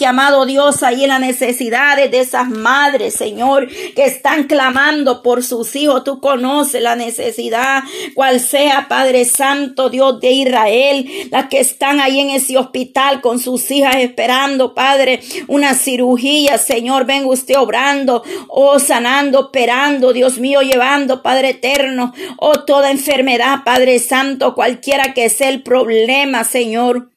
Que 0.00 0.06
amado 0.06 0.46
Dios, 0.46 0.82
ahí 0.82 1.02
en 1.02 1.10
las 1.10 1.20
necesidades 1.20 2.10
de 2.10 2.20
esas 2.20 2.48
madres, 2.48 3.12
Señor, 3.12 3.68
que 3.68 4.06
están 4.06 4.44
clamando 4.44 5.22
por 5.22 5.44
sus 5.44 5.76
hijos. 5.76 6.04
Tú 6.04 6.20
conoces 6.20 6.80
la 6.80 6.96
necesidad, 6.96 7.82
cual 8.14 8.40
sea, 8.40 8.88
Padre 8.88 9.26
Santo, 9.26 9.90
Dios 9.90 10.18
de 10.22 10.32
Israel, 10.32 11.06
las 11.30 11.48
que 11.50 11.60
están 11.60 12.00
ahí 12.00 12.18
en 12.18 12.30
ese 12.30 12.56
hospital 12.56 13.20
con 13.20 13.38
sus 13.38 13.70
hijas 13.70 13.96
esperando, 13.96 14.72
Padre, 14.72 15.20
una 15.48 15.74
cirugía, 15.74 16.56
Señor, 16.56 17.04
venga 17.04 17.28
usted 17.28 17.58
obrando, 17.58 18.22
oh, 18.48 18.78
sanando, 18.78 19.38
operando, 19.40 20.14
Dios 20.14 20.38
mío, 20.38 20.62
llevando, 20.62 21.20
Padre 21.20 21.50
eterno, 21.50 22.14
oh, 22.38 22.60
toda 22.60 22.90
enfermedad, 22.90 23.64
Padre 23.66 23.98
Santo, 23.98 24.54
cualquiera 24.54 25.12
que 25.12 25.28
sea 25.28 25.50
el 25.50 25.62
problema, 25.62 26.44
Señor 26.44 27.10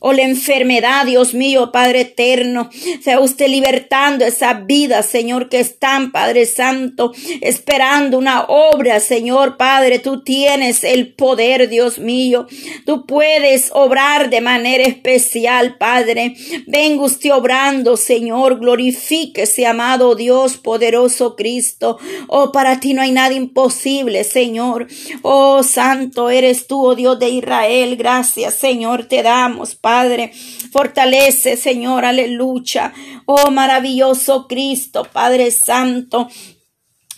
o 0.00 0.12
la 0.12 0.22
enfermedad, 0.22 1.06
Dios 1.06 1.34
mío, 1.34 1.72
Padre 1.72 2.02
eterno. 2.02 2.70
Sea 3.02 3.20
usted 3.20 3.48
libertando 3.48 4.24
esa 4.24 4.54
vida, 4.54 5.02
Señor, 5.02 5.48
que 5.48 5.60
están, 5.60 6.12
Padre 6.12 6.46
Santo, 6.46 7.12
esperando 7.40 8.18
una 8.18 8.44
obra, 8.44 9.00
Señor, 9.00 9.56
Padre. 9.56 9.98
Tú 9.98 10.22
tienes 10.22 10.84
el 10.84 11.14
poder, 11.14 11.68
Dios 11.68 11.98
mío. 11.98 12.46
Tú 12.84 13.06
puedes 13.06 13.70
obrar 13.72 14.30
de 14.30 14.40
manera 14.40 14.84
especial, 14.84 15.76
Padre. 15.78 16.36
Venga 16.66 17.04
usted 17.04 17.32
obrando, 17.32 17.96
Señor. 17.96 18.58
Glorifíquese, 18.60 19.66
amado 19.66 20.14
Dios, 20.14 20.56
poderoso 20.56 21.36
Cristo. 21.36 21.98
Oh, 22.28 22.52
para 22.52 22.80
ti 22.80 22.94
no 22.94 23.02
hay 23.02 23.12
nada 23.12 23.34
imposible, 23.34 24.24
Señor. 24.24 24.86
Oh, 25.22 25.62
santo 25.62 26.30
eres 26.30 26.66
tú, 26.66 26.84
oh 26.84 26.94
Dios 26.94 27.18
de 27.18 27.30
Israel. 27.30 27.96
Gracias, 27.96 28.54
Señor, 28.54 29.06
te 29.06 29.22
damos, 29.22 29.74
Padre. 29.86 30.32
Fortalece, 30.72 31.56
Señor, 31.56 32.04
aleluya. 32.04 32.92
Oh, 33.24 33.52
maravilloso 33.52 34.48
Cristo, 34.48 35.04
Padre 35.04 35.52
Santo. 35.52 36.28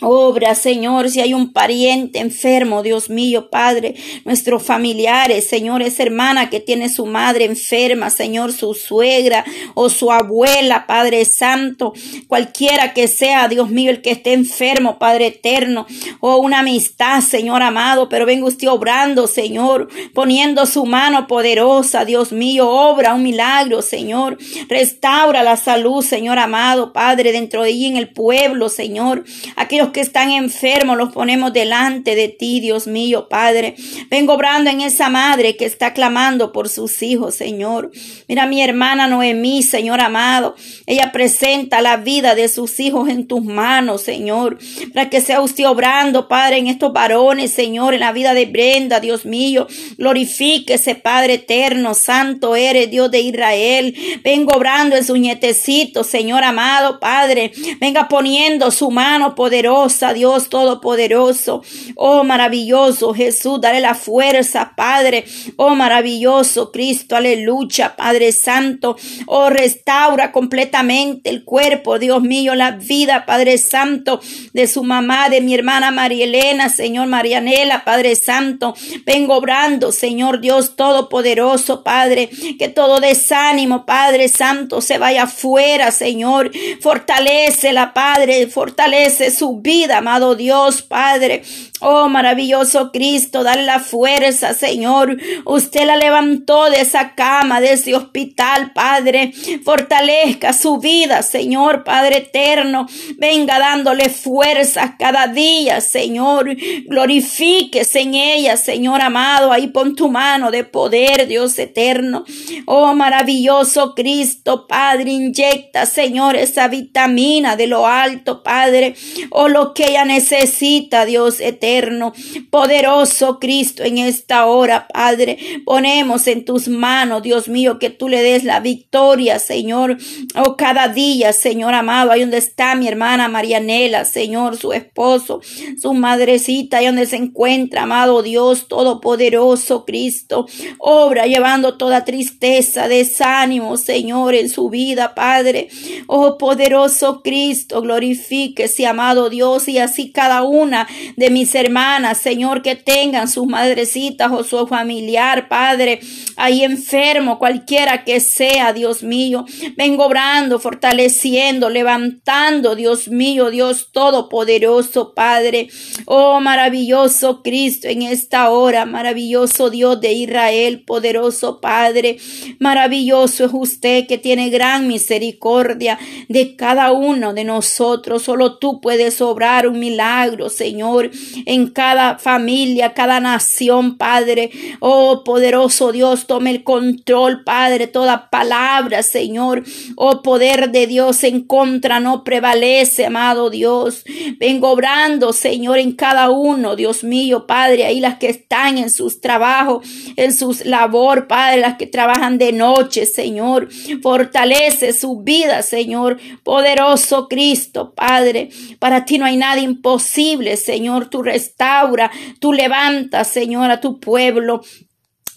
Obra, 0.01 0.55
Señor, 0.55 1.09
si 1.09 1.19
hay 1.19 1.33
un 1.33 1.51
pariente 1.51 2.19
enfermo, 2.19 2.83
Dios 2.83 3.09
mío, 3.09 3.49
Padre, 3.49 3.95
nuestros 4.23 4.63
familiares, 4.63 5.45
Señor, 5.45 5.81
esa 5.81 6.03
hermana 6.03 6.49
que 6.49 6.61
tiene 6.61 6.87
su 6.87 7.05
madre 7.05 7.43
enferma, 7.43 8.09
Señor, 8.09 8.53
su 8.53 8.73
suegra 8.73 9.43
o 9.73 9.89
su 9.89 10.09
abuela, 10.09 10.87
Padre 10.87 11.25
Santo, 11.25 11.91
cualquiera 12.29 12.93
que 12.93 13.09
sea, 13.09 13.49
Dios 13.49 13.69
mío, 13.71 13.91
el 13.91 14.01
que 14.01 14.11
esté 14.11 14.31
enfermo, 14.31 14.99
Padre 14.99 15.27
eterno, 15.27 15.85
o 16.21 16.37
una 16.37 16.59
amistad, 16.59 17.19
Señor 17.19 17.61
amado, 17.61 18.07
pero 18.07 18.25
venga 18.25 18.47
usted 18.47 18.69
obrando, 18.69 19.27
Señor, 19.27 19.89
poniendo 20.13 20.65
su 20.65 20.85
mano 20.85 21.27
poderosa, 21.27 22.05
Dios 22.05 22.31
mío, 22.31 22.69
obra 22.69 23.13
un 23.13 23.23
milagro, 23.23 23.81
Señor, 23.81 24.37
restaura 24.69 25.43
la 25.43 25.57
salud, 25.57 26.01
Señor 26.05 26.39
amado, 26.39 26.93
Padre, 26.93 27.33
dentro 27.33 27.63
de 27.63 27.69
allí 27.71 27.87
en 27.87 27.97
el 27.97 28.13
pueblo, 28.13 28.69
Señor, 28.69 29.25
aquellos 29.57 29.88
que 29.91 30.01
están 30.01 30.31
enfermos 30.31 30.97
los 30.97 31.11
ponemos 31.11 31.53
delante 31.53 32.15
de 32.15 32.27
ti, 32.27 32.59
Dios 32.59 32.87
mío, 32.87 33.27
Padre. 33.29 33.75
Vengo 34.09 34.33
obrando 34.33 34.69
en 34.69 34.81
esa 34.81 35.09
madre 35.09 35.55
que 35.55 35.65
está 35.65 35.93
clamando 35.93 36.51
por 36.51 36.69
sus 36.69 37.01
hijos, 37.01 37.35
Señor. 37.35 37.91
Mira 38.27 38.45
mi 38.45 38.61
hermana 38.61 39.07
Noemí, 39.07 39.63
Señor 39.63 40.01
amado. 40.01 40.55
Ella 40.85 41.11
presenta 41.11 41.81
la 41.81 41.97
vida 41.97 42.35
de 42.35 42.49
sus 42.49 42.79
hijos 42.79 43.09
en 43.09 43.27
tus 43.27 43.43
manos, 43.43 44.01
Señor. 44.01 44.59
Para 44.93 45.09
que 45.09 45.21
sea 45.21 45.41
usted 45.41 45.67
obrando, 45.67 46.27
Padre, 46.27 46.57
en 46.57 46.67
estos 46.67 46.93
varones, 46.93 47.51
Señor, 47.51 47.93
en 47.93 48.01
la 48.01 48.11
vida 48.11 48.33
de 48.33 48.45
Brenda, 48.45 48.99
Dios 48.99 49.25
mío. 49.25 49.67
Glorifíquese, 49.97 50.95
Padre 50.95 51.35
eterno, 51.35 51.93
santo 51.93 52.55
eres, 52.55 52.91
Dios 52.91 53.09
de 53.11 53.21
Israel. 53.21 53.95
Vengo 54.23 54.53
obrando 54.55 54.95
en 54.95 55.03
sus 55.03 55.19
nietecitos, 55.19 56.07
Señor 56.07 56.43
amado, 56.43 56.99
Padre. 56.99 57.51
Venga 57.79 58.07
poniendo 58.07 58.71
su 58.71 58.91
mano 58.91 59.35
poderosa 59.35 59.78
Dios 59.87 60.49
Todopoderoso. 60.49 61.63
Oh, 61.95 62.23
maravilloso 62.23 63.13
Jesús, 63.13 63.61
dale 63.61 63.79
la 63.79 63.95
fuerza, 63.95 64.73
Padre. 64.75 65.23
Oh, 65.55 65.73
maravilloso 65.75 66.71
Cristo, 66.71 67.15
aleluya, 67.15 67.95
Padre 67.95 68.31
Santo. 68.33 68.97
Oh, 69.25 69.49
restaura 69.49 70.31
completamente 70.31 71.29
el 71.29 71.45
cuerpo, 71.45 71.97
Dios 71.97 72.21
mío, 72.21 72.55
la 72.55 72.71
vida, 72.71 73.25
Padre 73.25 73.57
Santo, 73.57 74.19
de 74.53 74.67
su 74.67 74.83
mamá, 74.83 75.29
de 75.29 75.41
mi 75.41 75.53
hermana 75.53 75.91
María 75.91 76.25
Elena, 76.25 76.67
Señor 76.69 77.07
Marianela, 77.07 77.85
Padre 77.85 78.15
Santo. 78.15 78.75
Vengo 79.05 79.35
obrando, 79.35 79.91
Señor 79.91 80.41
Dios 80.41 80.75
Todopoderoso, 80.75 81.83
Padre, 81.83 82.29
que 82.57 82.67
todo 82.67 82.99
desánimo, 82.99 83.85
Padre 83.85 84.27
Santo, 84.27 84.81
se 84.81 84.97
vaya 84.97 85.23
afuera, 85.23 85.91
Señor. 85.91 86.51
Fortalece 86.81 87.71
la 87.71 87.93
Padre, 87.93 88.47
fortalece 88.47 89.31
su 89.31 89.59
vida 89.59 89.68
vida, 89.69 89.99
amado 89.99 90.33
Dios, 90.33 90.81
Padre. 90.81 91.43
Oh, 91.81 92.09
maravilloso 92.09 92.91
Cristo, 92.91 93.43
dale 93.43 93.63
la 93.63 93.79
fuerza, 93.79 94.53
Señor. 94.55 95.15
Usted 95.45 95.85
la 95.85 95.95
levantó 95.95 96.69
de 96.71 96.81
esa 96.81 97.13
cama, 97.13 97.61
de 97.61 97.73
ese 97.73 97.95
hospital, 97.95 98.73
Padre. 98.73 99.31
Fortalezca 99.63 100.53
su 100.53 100.79
vida, 100.79 101.21
Señor, 101.21 101.83
Padre 101.83 102.17
eterno. 102.17 102.87
Venga 103.17 103.59
dándole 103.59 104.09
fuerzas 104.09 104.93
cada 104.97 105.27
día, 105.27 105.81
Señor. 105.81 106.55
Glorifíquese 106.87 108.01
en 108.01 108.15
ella, 108.15 108.57
Señor 108.57 109.01
amado. 109.01 109.51
Ahí 109.51 109.67
pon 109.67 109.95
tu 109.95 110.09
mano 110.09 110.49
de 110.49 110.63
poder, 110.63 111.27
Dios 111.27 111.57
eterno. 111.59 112.25
Oh, 112.65 112.93
maravilloso 112.95 113.93
Cristo, 113.93 114.65
Padre, 114.67 115.11
inyecta, 115.11 115.85
Señor, 115.85 116.35
esa 116.35 116.67
vitamina 116.67 117.55
de 117.55 117.67
lo 117.67 117.85
alto, 117.85 118.41
Padre. 118.43 118.95
Oh, 119.29 119.47
lo 119.47 119.58
que 119.73 119.89
ella 119.89 120.05
necesita, 120.05 121.05
Dios 121.05 121.39
eterno 121.39 122.13
Poderoso 122.49 123.39
Cristo, 123.39 123.83
en 123.83 123.97
esta 123.97 124.45
hora, 124.45 124.87
Padre, 124.91 125.37
ponemos 125.65 126.27
en 126.27 126.45
tus 126.45 126.67
manos, 126.67 127.21
Dios 127.21 127.47
mío, 127.47 127.79
que 127.79 127.89
tú 127.89 128.09
le 128.09 128.21
des 128.21 128.43
la 128.43 128.59
victoria, 128.59 129.39
Señor. 129.39 129.97
Oh, 130.35 130.55
cada 130.55 130.87
día, 130.87 131.33
Señor 131.33 131.73
amado, 131.73 132.11
ahí 132.11 132.21
donde 132.21 132.37
está 132.37 132.75
mi 132.75 132.87
hermana 132.87 133.27
Marianela, 133.27 134.05
Señor, 134.05 134.57
su 134.57 134.73
esposo, 134.73 135.41
su 135.79 135.93
madrecita, 135.93 136.77
ahí 136.77 136.85
donde 136.87 137.05
se 137.05 137.17
encuentra, 137.17 137.83
amado 137.83 138.21
Dios 138.21 138.67
Todopoderoso, 138.67 139.85
Cristo. 139.85 140.47
Obra 140.77 141.27
llevando 141.27 141.77
toda 141.77 142.05
tristeza, 142.05 142.87
desánimo, 142.87 143.77
Señor, 143.77 144.35
en 144.35 144.49
su 144.49 144.69
vida, 144.69 145.15
Padre. 145.15 145.69
Oh, 146.07 146.37
poderoso 146.37 147.21
Cristo, 147.21 147.81
glorifíquese, 147.81 148.87
amado 148.87 149.29
Dios, 149.29 149.48
y 149.67 149.79
así 149.79 150.11
cada 150.11 150.43
una 150.43 150.87
de 151.15 151.29
mis 151.29 151.55
hermanas, 151.55 152.19
Señor, 152.19 152.61
que 152.61 152.75
tengan 152.75 153.27
sus 153.27 153.47
madrecitas 153.47 154.31
o 154.31 154.43
su 154.43 154.67
familiar, 154.67 155.47
Padre, 155.47 155.99
ahí 156.35 156.63
enfermo, 156.63 157.39
cualquiera 157.39 158.03
que 158.03 158.19
sea, 158.19 158.73
Dios 158.73 159.03
mío. 159.03 159.45
Vengo 159.75 160.05
obrando, 160.05 160.59
fortaleciendo, 160.59 161.69
levantando, 161.69 162.75
Dios 162.75 163.07
mío, 163.07 163.49
Dios 163.49 163.89
todopoderoso, 163.91 165.13
Padre. 165.13 165.69
Oh, 166.05 166.39
maravilloso 166.39 167.41
Cristo 167.41 167.87
en 167.87 168.03
esta 168.03 168.49
hora, 168.49 168.85
maravilloso 168.85 169.69
Dios 169.69 169.99
de 169.99 170.13
Israel, 170.13 170.83
poderoso 170.85 171.59
Padre. 171.59 172.17
Maravilloso 172.59 173.45
es 173.45 173.51
usted 173.53 174.07
que 174.07 174.17
tiene 174.17 174.49
gran 174.49 174.87
misericordia 174.87 175.97
de 176.27 176.55
cada 176.55 176.91
uno 176.91 177.33
de 177.33 177.43
nosotros. 177.43 178.23
Solo 178.23 178.57
tú 178.57 178.81
puedes 178.81 179.21
obrar 179.29 179.67
un 179.67 179.79
milagro, 179.79 180.49
Señor 180.49 181.11
en 181.45 181.67
cada 181.67 182.17
familia, 182.17 182.93
cada 182.93 183.19
nación, 183.19 183.97
Padre. 183.97 184.51
Oh, 184.79 185.23
poderoso 185.23 185.91
Dios, 185.91 186.27
tome 186.27 186.51
el 186.51 186.63
control, 186.63 187.43
Padre. 187.43 187.87
Toda 187.87 188.29
palabra, 188.29 189.03
Señor. 189.03 189.63
Oh, 189.95 190.21
poder 190.21 190.71
de 190.71 190.87
Dios 190.87 191.23
en 191.23 191.43
contra 191.43 191.99
no 191.99 192.23
prevalece, 192.23 193.05
amado 193.05 193.49
Dios. 193.49 194.03
Vengo 194.39 194.71
obrando, 194.71 195.33
Señor, 195.33 195.77
en 195.77 195.93
cada 195.93 196.29
uno, 196.29 196.75
Dios 196.75 197.03
mío, 197.03 197.45
Padre. 197.47 197.85
Ahí 197.85 197.99
las 197.99 198.17
que 198.17 198.29
están 198.29 198.77
en 198.77 198.89
sus 198.89 199.21
trabajos, 199.21 199.87
en 200.15 200.33
sus 200.33 200.65
labor, 200.65 201.27
Padre, 201.27 201.61
las 201.61 201.77
que 201.77 201.87
trabajan 201.87 202.37
de 202.37 202.51
noche, 202.51 203.05
Señor. 203.05 203.69
Fortalece 204.01 204.93
su 204.93 205.21
vida, 205.21 205.61
Señor. 205.61 206.17
Poderoso 206.43 207.27
Cristo, 207.27 207.93
Padre. 207.95 208.49
Para 208.79 209.05
ti 209.05 209.17
no 209.19 209.25
hay 209.25 209.37
nada 209.37 209.61
imposible, 209.61 210.57
Señor. 210.57 211.09
Tú 211.09 211.21
restaura, 211.21 212.11
tú 212.39 212.53
levantas, 212.53 213.27
Señor, 213.27 213.69
a 213.69 213.81
tu 213.81 213.99
pueblo. 213.99 214.61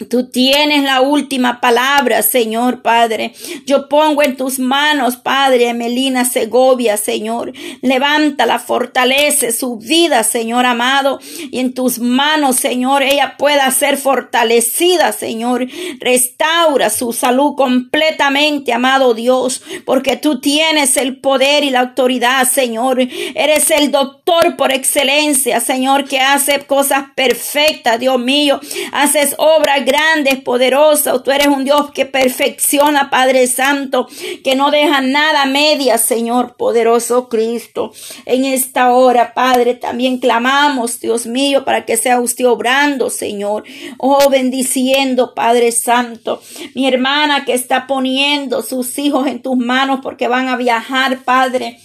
Tú 0.08 0.30
tienes 0.30 0.82
la 0.84 1.00
última 1.00 1.60
palabra, 1.60 2.22
Señor 2.22 2.82
Padre. 2.82 3.34
Yo 3.66 3.88
pongo 3.88 4.22
en 4.22 4.36
tus 4.36 4.58
manos, 4.58 5.16
Padre, 5.16 5.72
Melina 5.74 6.24
Segovia, 6.24 6.96
Señor. 6.96 7.52
Levántala, 7.80 8.58
fortalece 8.58 9.52
su 9.52 9.78
vida, 9.78 10.22
Señor 10.24 10.66
amado. 10.66 11.20
Y 11.50 11.58
en 11.58 11.74
tus 11.74 11.98
manos, 11.98 12.56
Señor, 12.56 13.02
ella 13.02 13.36
pueda 13.38 13.70
ser 13.70 13.96
fortalecida, 13.96 15.12
Señor. 15.12 15.66
Restaura 16.00 16.90
su 16.90 17.12
salud 17.12 17.54
completamente, 17.56 18.72
amado 18.72 19.14
Dios, 19.14 19.62
porque 19.84 20.16
tú 20.16 20.40
tienes 20.40 20.96
el 20.96 21.20
poder 21.20 21.64
y 21.64 21.70
la 21.70 21.80
autoridad, 21.80 22.48
Señor. 22.48 22.98
Eres 23.34 23.70
el 23.70 23.90
doctor 23.90 24.56
por 24.56 24.72
excelencia, 24.72 25.60
Señor, 25.60 26.04
que 26.04 26.20
hace 26.20 26.60
cosas 26.66 27.04
perfectas, 27.14 27.98
Dios 27.98 28.18
mío. 28.18 28.60
Haces 28.92 29.34
obras 29.38 29.84
grande, 29.92 30.36
poderosa. 30.36 31.22
Tú 31.22 31.30
eres 31.30 31.48
un 31.48 31.64
Dios 31.64 31.90
que 31.90 32.06
perfecciona, 32.06 33.10
Padre 33.10 33.46
Santo, 33.46 34.08
que 34.42 34.54
no 34.54 34.70
deja 34.70 35.02
nada 35.02 35.44
media, 35.44 35.98
Señor, 35.98 36.56
poderoso 36.56 37.28
Cristo. 37.28 37.92
En 38.24 38.46
esta 38.46 38.92
hora, 38.92 39.34
Padre, 39.34 39.74
también 39.74 40.18
clamamos, 40.18 40.98
Dios 40.98 41.26
mío, 41.26 41.66
para 41.66 41.84
que 41.84 41.98
sea 41.98 42.20
usted 42.20 42.46
obrando, 42.46 43.10
Señor. 43.10 43.64
Oh, 43.98 44.30
bendiciendo, 44.30 45.34
Padre 45.34 45.72
Santo. 45.72 46.40
Mi 46.74 46.88
hermana 46.88 47.44
que 47.44 47.52
está 47.52 47.86
poniendo 47.86 48.62
sus 48.62 48.98
hijos 48.98 49.26
en 49.26 49.42
tus 49.42 49.58
manos 49.58 50.00
porque 50.02 50.26
van 50.26 50.48
a 50.48 50.56
viajar, 50.56 51.18
Padre. 51.24 51.78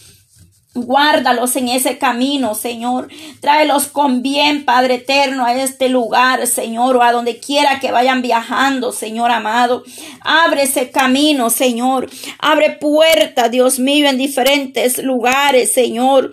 Guárdalos 0.85 1.55
en 1.55 1.69
ese 1.69 1.97
camino, 1.97 2.55
Señor. 2.55 3.09
Tráelos 3.39 3.87
con 3.87 4.21
bien, 4.21 4.63
Padre 4.65 4.95
eterno, 4.95 5.45
a 5.45 5.53
este 5.55 5.89
lugar, 5.89 6.45
Señor, 6.47 6.95
o 6.97 7.03
a 7.03 7.11
donde 7.11 7.39
quiera 7.39 7.79
que 7.79 7.91
vayan 7.91 8.21
viajando, 8.21 8.91
Señor 8.91 9.31
amado. 9.31 9.83
Abre 10.21 10.63
ese 10.63 10.91
camino, 10.91 11.49
Señor. 11.49 12.09
Abre 12.39 12.71
puertas, 12.71 13.51
Dios 13.51 13.79
mío, 13.79 14.07
en 14.07 14.17
diferentes 14.17 14.97
lugares, 14.99 15.73
Señor. 15.73 16.31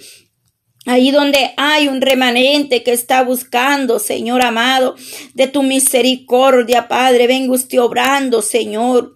Ahí 0.87 1.11
donde 1.11 1.55
hay 1.57 1.89
un 1.89 2.03
remanente 2.03 2.83
que 2.83 2.93
está 2.93 3.23
buscando, 3.23 3.99
Señor 3.99 4.43
amado, 4.43 4.97
de 5.33 5.47
tu 5.47 5.63
misericordia, 5.63 6.89
Padre, 6.89 7.27
venga 7.27 7.55
usted 7.55 7.81
obrando, 7.81 8.43
Señor 8.43 9.15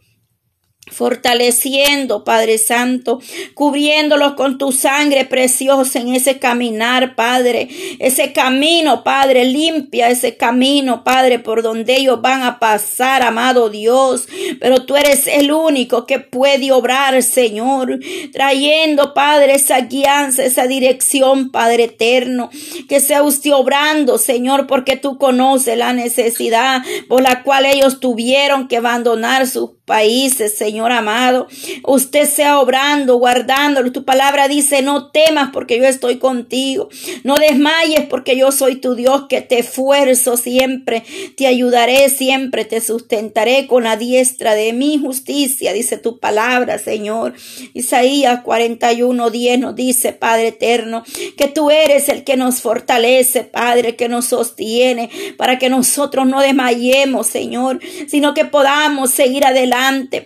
fortaleciendo, 0.90 2.24
Padre 2.24 2.58
Santo, 2.58 3.20
cubriéndolos 3.54 4.34
con 4.34 4.58
tu 4.58 4.72
sangre 4.72 5.24
preciosa 5.24 5.98
en 5.98 6.14
ese 6.14 6.38
caminar, 6.38 7.14
Padre, 7.14 7.68
ese 7.98 8.32
camino, 8.32 9.04
Padre, 9.04 9.44
limpia 9.44 10.08
ese 10.10 10.36
camino, 10.36 11.04
Padre, 11.04 11.38
por 11.38 11.62
donde 11.62 11.96
ellos 11.96 12.20
van 12.20 12.42
a 12.42 12.58
pasar, 12.58 13.22
amado 13.22 13.70
Dios, 13.70 14.26
pero 14.60 14.84
tú 14.84 14.96
eres 14.96 15.26
el 15.26 15.52
único 15.52 16.06
que 16.06 16.18
puede 16.18 16.72
obrar, 16.72 17.22
Señor, 17.22 17.98
trayendo, 18.32 19.14
Padre, 19.14 19.54
esa 19.54 19.80
guianza, 19.82 20.44
esa 20.44 20.66
dirección, 20.66 21.50
Padre 21.50 21.84
eterno, 21.84 22.50
que 22.88 23.00
sea 23.00 23.22
usted 23.22 23.52
obrando, 23.52 24.18
Señor, 24.18 24.66
porque 24.66 24.96
tú 24.96 25.18
conoces 25.18 25.76
la 25.76 25.92
necesidad 25.92 26.82
por 27.08 27.22
la 27.22 27.42
cual 27.42 27.66
ellos 27.66 28.00
tuvieron 28.00 28.68
que 28.68 28.76
abandonar 28.76 29.46
sus 29.46 29.77
países, 29.88 30.56
Señor 30.56 30.92
amado. 30.92 31.48
Usted 31.82 32.28
sea 32.28 32.60
obrando, 32.60 33.16
guardándolo. 33.16 33.90
Tu 33.90 34.04
palabra 34.04 34.46
dice, 34.46 34.82
no 34.82 35.10
temas 35.10 35.50
porque 35.52 35.78
yo 35.78 35.86
estoy 35.86 36.18
contigo. 36.18 36.90
No 37.24 37.36
desmayes 37.36 38.02
porque 38.08 38.36
yo 38.36 38.52
soy 38.52 38.76
tu 38.76 38.94
Dios 38.94 39.24
que 39.28 39.40
te 39.40 39.60
esfuerzo 39.60 40.36
siempre. 40.36 41.02
Te 41.36 41.46
ayudaré 41.46 42.10
siempre, 42.10 42.66
te 42.66 42.82
sustentaré 42.82 43.66
con 43.66 43.84
la 43.84 43.96
diestra 43.96 44.54
de 44.54 44.74
mi 44.74 44.98
justicia, 44.98 45.72
dice 45.72 45.96
tu 45.96 46.18
palabra, 46.18 46.78
Señor. 46.78 47.32
Isaías 47.72 48.42
41, 48.42 49.30
10 49.30 49.58
nos 49.58 49.74
dice, 49.74 50.12
Padre 50.12 50.48
eterno, 50.48 51.02
que 51.38 51.48
tú 51.48 51.70
eres 51.70 52.10
el 52.10 52.24
que 52.24 52.36
nos 52.36 52.60
fortalece, 52.60 53.42
Padre, 53.42 53.96
que 53.96 54.10
nos 54.10 54.26
sostiene, 54.26 55.08
para 55.38 55.58
que 55.58 55.70
nosotros 55.70 56.26
no 56.26 56.42
desmayemos, 56.42 57.26
Señor, 57.26 57.80
sino 58.06 58.34
que 58.34 58.44
podamos 58.44 59.10
seguir 59.10 59.46
adelante 59.46 59.77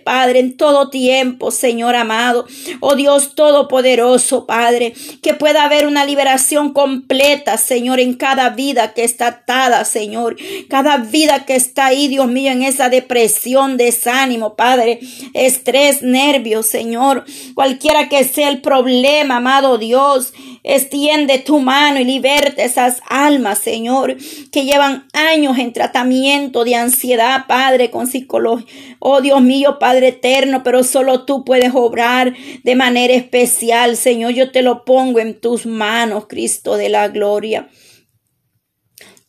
Padre, 0.03 0.39
en 0.39 0.57
todo 0.57 0.89
tiempo, 0.89 1.51
Señor 1.51 1.95
amado. 1.95 2.45
Oh 2.79 2.95
Dios 2.95 3.35
Todopoderoso, 3.35 4.45
Padre, 4.45 4.93
que 5.21 5.33
pueda 5.33 5.63
haber 5.63 5.85
una 5.87 6.05
liberación 6.05 6.73
completa, 6.73 7.57
Señor, 7.57 7.99
en 7.99 8.15
cada 8.15 8.49
vida 8.49 8.93
que 8.93 9.03
está 9.03 9.27
atada, 9.27 9.85
Señor. 9.85 10.35
Cada 10.69 10.97
vida 10.97 11.45
que 11.45 11.55
está 11.55 11.87
ahí, 11.87 12.07
Dios 12.07 12.27
mío, 12.27 12.51
en 12.51 12.63
esa 12.63 12.89
depresión, 12.89 13.77
desánimo, 13.77 14.55
Padre, 14.55 14.99
estrés, 15.33 16.01
nervios, 16.01 16.65
Señor. 16.65 17.25
Cualquiera 17.53 18.09
que 18.09 18.23
sea 18.23 18.49
el 18.49 18.61
problema, 18.61 19.37
amado 19.37 19.77
Dios, 19.77 20.33
extiende 20.63 21.39
tu 21.39 21.59
mano 21.59 21.99
y 21.99 22.05
liberte 22.05 22.63
esas 22.63 23.01
almas, 23.07 23.59
Señor, 23.59 24.15
que 24.51 24.63
llevan 24.63 25.07
años 25.13 25.57
en 25.57 25.73
tratamiento 25.73 26.63
de 26.63 26.75
ansiedad, 26.75 27.45
Padre, 27.47 27.91
con 27.91 28.07
psicología. 28.07 28.65
Oh 28.99 29.21
Dios 29.21 29.41
mío, 29.41 29.77
Padre 29.79 30.09
eterno, 30.09 30.63
pero 30.63 30.83
solo 30.83 31.25
tú 31.25 31.43
puedes 31.43 31.71
obrar 31.75 32.33
de 32.63 32.75
manera 32.75 33.13
especial, 33.13 33.97
Señor. 33.97 34.31
Yo 34.31 34.51
te 34.51 34.61
lo 34.61 34.85
pongo 34.85 35.19
en 35.19 35.39
tus 35.39 35.65
manos, 35.65 36.27
Cristo 36.27 36.77
de 36.77 36.89
la 36.89 37.09
gloria. 37.09 37.67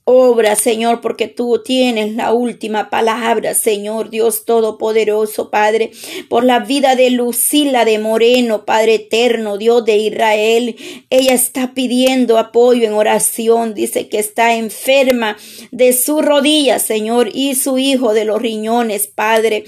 Obra, 0.06 0.54
Señor, 0.54 1.00
porque 1.00 1.28
tú 1.28 1.62
tienes 1.64 2.14
la 2.14 2.34
última 2.34 2.90
palabra, 2.90 3.54
Señor 3.54 4.10
Dios 4.10 4.44
Todopoderoso, 4.44 5.48
Padre, 5.48 5.92
por 6.28 6.44
la 6.44 6.58
vida 6.58 6.94
de 6.94 7.08
Lucila 7.08 7.86
de 7.86 7.98
Moreno, 7.98 8.66
Padre 8.66 8.96
eterno, 8.96 9.56
Dios 9.56 9.82
de 9.86 9.96
Israel. 9.96 10.76
Ella 11.08 11.32
está 11.32 11.72
pidiendo 11.72 12.36
apoyo 12.36 12.86
en 12.86 12.92
oración, 12.92 13.72
dice 13.72 14.10
que 14.10 14.18
está 14.18 14.54
enferma 14.56 15.38
de 15.70 15.94
su 15.94 16.20
rodilla, 16.20 16.78
Señor, 16.80 17.30
y 17.32 17.54
su 17.54 17.78
hijo 17.78 18.12
de 18.12 18.26
los 18.26 18.42
riñones, 18.42 19.06
Padre. 19.06 19.64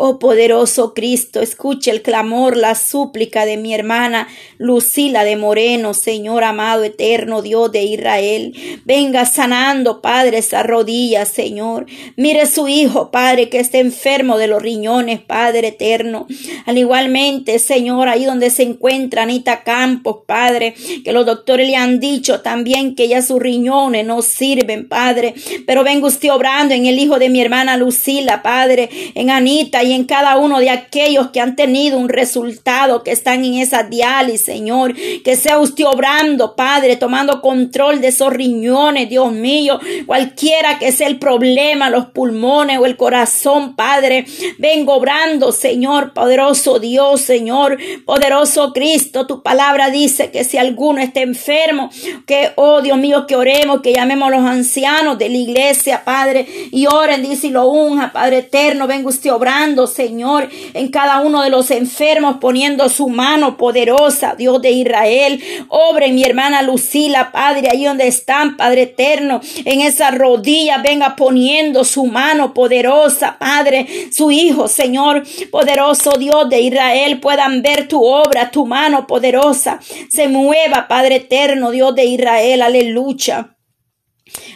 Oh 0.00 0.18
poderoso 0.20 0.94
Cristo, 0.94 1.40
escuche 1.40 1.90
el 1.90 2.02
clamor, 2.02 2.56
la 2.56 2.76
súplica 2.76 3.46
de 3.46 3.56
mi 3.56 3.74
hermana 3.74 4.28
Lucila 4.58 5.24
de 5.24 5.36
Moreno, 5.36 5.92
Señor 5.92 6.44
amado 6.44 6.84
eterno 6.84 7.42
Dios 7.42 7.72
de 7.72 7.82
Israel. 7.82 8.54
Venga 8.84 9.26
sanando, 9.26 9.77
Padre, 10.00 10.38
esa 10.38 10.62
rodilla, 10.62 11.24
Señor. 11.24 11.86
Mire 12.16 12.46
su 12.46 12.68
hijo, 12.68 13.10
Padre, 13.10 13.48
que 13.48 13.60
está 13.60 13.78
enfermo 13.78 14.38
de 14.38 14.46
los 14.46 14.62
riñones, 14.62 15.20
Padre 15.20 15.68
eterno. 15.68 16.26
Al 16.66 16.78
igualmente, 16.78 17.58
Señor, 17.58 18.08
ahí 18.08 18.24
donde 18.24 18.50
se 18.50 18.62
encuentra 18.62 19.22
Anita 19.22 19.62
Campos, 19.62 20.18
Padre, 20.26 20.74
que 21.04 21.12
los 21.12 21.26
doctores 21.26 21.66
le 21.68 21.76
han 21.76 22.00
dicho 22.00 22.40
también 22.40 22.94
que 22.94 23.08
ya 23.08 23.22
sus 23.22 23.40
riñones 23.40 24.04
no 24.06 24.22
sirven, 24.22 24.88
Padre. 24.88 25.34
Pero 25.66 25.84
venga 25.84 26.06
usted 26.06 26.30
obrando 26.30 26.74
en 26.74 26.86
el 26.86 26.98
hijo 26.98 27.18
de 27.18 27.28
mi 27.28 27.40
hermana 27.40 27.76
Lucila, 27.76 28.42
Padre, 28.42 28.88
en 29.14 29.30
Anita 29.30 29.82
y 29.82 29.92
en 29.92 30.04
cada 30.04 30.38
uno 30.38 30.60
de 30.60 30.70
aquellos 30.70 31.28
que 31.30 31.40
han 31.40 31.56
tenido 31.56 31.98
un 31.98 32.08
resultado, 32.08 33.02
que 33.02 33.12
están 33.12 33.44
en 33.44 33.54
esa 33.54 33.82
diálisis, 33.82 34.44
Señor. 34.44 34.94
Que 34.94 35.36
sea 35.36 35.58
usted 35.58 35.84
obrando, 35.84 36.56
Padre, 36.56 36.96
tomando 36.96 37.40
control 37.40 38.00
de 38.00 38.08
esos 38.08 38.32
riñones, 38.32 39.08
Dios 39.08 39.32
mío. 39.32 39.67
Cualquiera 40.06 40.78
que 40.78 40.92
sea 40.92 41.06
el 41.06 41.18
problema, 41.18 41.90
los 41.90 42.06
pulmones 42.06 42.78
o 42.78 42.86
el 42.86 42.96
corazón, 42.96 43.76
Padre. 43.76 44.26
Vengo 44.58 44.94
obrando, 44.94 45.52
Señor, 45.52 46.12
poderoso 46.12 46.78
Dios, 46.78 47.20
Señor, 47.20 47.78
poderoso 48.04 48.72
Cristo. 48.72 49.26
Tu 49.26 49.42
palabra 49.42 49.90
dice 49.90 50.30
que 50.30 50.44
si 50.44 50.58
alguno 50.58 51.00
está 51.00 51.20
enfermo, 51.20 51.90
que, 52.26 52.52
oh 52.56 52.80
Dios 52.82 52.98
mío, 52.98 53.26
que 53.26 53.36
oremos, 53.36 53.82
que 53.82 53.92
llamemos 53.92 54.28
a 54.28 54.36
los 54.36 54.44
ancianos 54.44 55.18
de 55.18 55.28
la 55.28 55.36
iglesia, 55.36 56.02
Padre, 56.04 56.46
y 56.70 56.86
oren, 56.86 57.22
dice 57.22 57.48
y 57.48 57.50
lo 57.50 57.68
unja, 57.68 58.12
Padre 58.12 58.38
eterno. 58.38 58.86
Venga 58.86 59.08
usted 59.08 59.32
obrando 59.32 59.86
Señor, 59.86 60.48
en 60.74 60.88
cada 60.88 61.20
uno 61.20 61.42
de 61.42 61.50
los 61.50 61.70
enfermos, 61.70 62.36
poniendo 62.40 62.88
su 62.88 63.08
mano 63.08 63.56
poderosa, 63.56 64.34
Dios 64.36 64.60
de 64.62 64.70
Israel. 64.70 65.42
Obre 65.68 66.12
mi 66.12 66.24
hermana 66.24 66.62
Lucila, 66.62 67.32
Padre, 67.32 67.68
ahí 67.70 67.84
donde 67.84 68.06
están, 68.06 68.56
Padre 68.56 68.82
eterno, 68.82 69.40
en 69.64 69.80
esa 69.80 70.10
rodilla, 70.10 70.78
venga 70.78 71.16
poniendo 71.16 71.84
su 71.84 72.06
mano 72.06 72.54
poderosa, 72.54 73.36
Padre, 73.38 73.86
su 74.10 74.30
Hijo, 74.30 74.68
Señor, 74.68 75.24
poderoso 75.50 76.12
Dios 76.18 76.48
de 76.48 76.60
Israel, 76.60 77.20
puedan 77.20 77.62
ver 77.62 77.88
tu 77.88 78.04
obra, 78.04 78.50
tu 78.50 78.66
mano 78.66 79.06
poderosa, 79.06 79.80
se 80.08 80.28
mueva, 80.28 80.88
Padre 80.88 81.16
eterno, 81.16 81.70
Dios 81.70 81.94
de 81.94 82.04
Israel, 82.04 82.62
aleluya. 82.62 83.57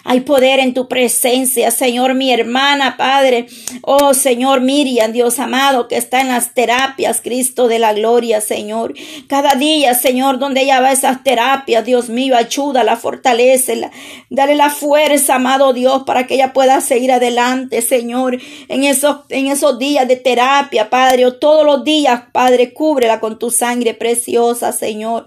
Hay 0.05 0.21
poder 0.21 0.61
en 0.61 0.75
tu 0.75 0.89
presencia, 0.89 1.71
Señor, 1.71 2.15
mi 2.15 2.33
hermana, 2.33 2.97
Padre. 2.97 3.47
Oh, 3.83 4.15
Señor, 4.15 4.61
Miriam, 4.61 5.13
Dios 5.13 5.39
amado, 5.39 5.89
que 5.89 5.97
está 5.97 6.21
en 6.21 6.29
las 6.29 6.55
terapias, 6.55 7.21
Cristo 7.21 7.69
de 7.69 7.79
la 7.79 7.93
gloria, 7.93 8.41
Señor. 8.41 8.95
Cada 9.29 9.55
día, 9.55 9.95
Señor, 9.95 10.39
donde 10.39 10.63
ella 10.63 10.81
va 10.81 10.89
a 10.89 10.93
esas 10.93 11.23
terapias, 11.23 11.85
Dios 11.85 12.09
mío, 12.09 12.37
ayúdala, 12.37 12.97
fortalecela. 12.97 13.91
Dale 14.31 14.55
la 14.57 14.71
fuerza, 14.71 15.37
amado 15.37 15.73
Dios, 15.73 16.03
para 16.05 16.27
que 16.27 16.35
ella 16.35 16.53
pueda 16.53 16.81
seguir 16.81 17.13
adelante, 17.13 17.83
Señor, 17.83 18.39
en 18.69 18.85
esos, 18.85 19.19
en 19.29 19.47
esos 19.47 19.79
días 19.79 20.09
de 20.09 20.17
terapia, 20.17 20.91
Padre, 20.91 21.27
o 21.27 21.35
todos 21.35 21.65
los 21.65 21.85
días, 21.85 22.23
Padre, 22.33 22.73
cúbrela 22.73 23.21
con 23.21 23.39
tu 23.39 23.51
sangre 23.51 23.95
preciosa, 23.95 24.73
Señor. 24.73 25.27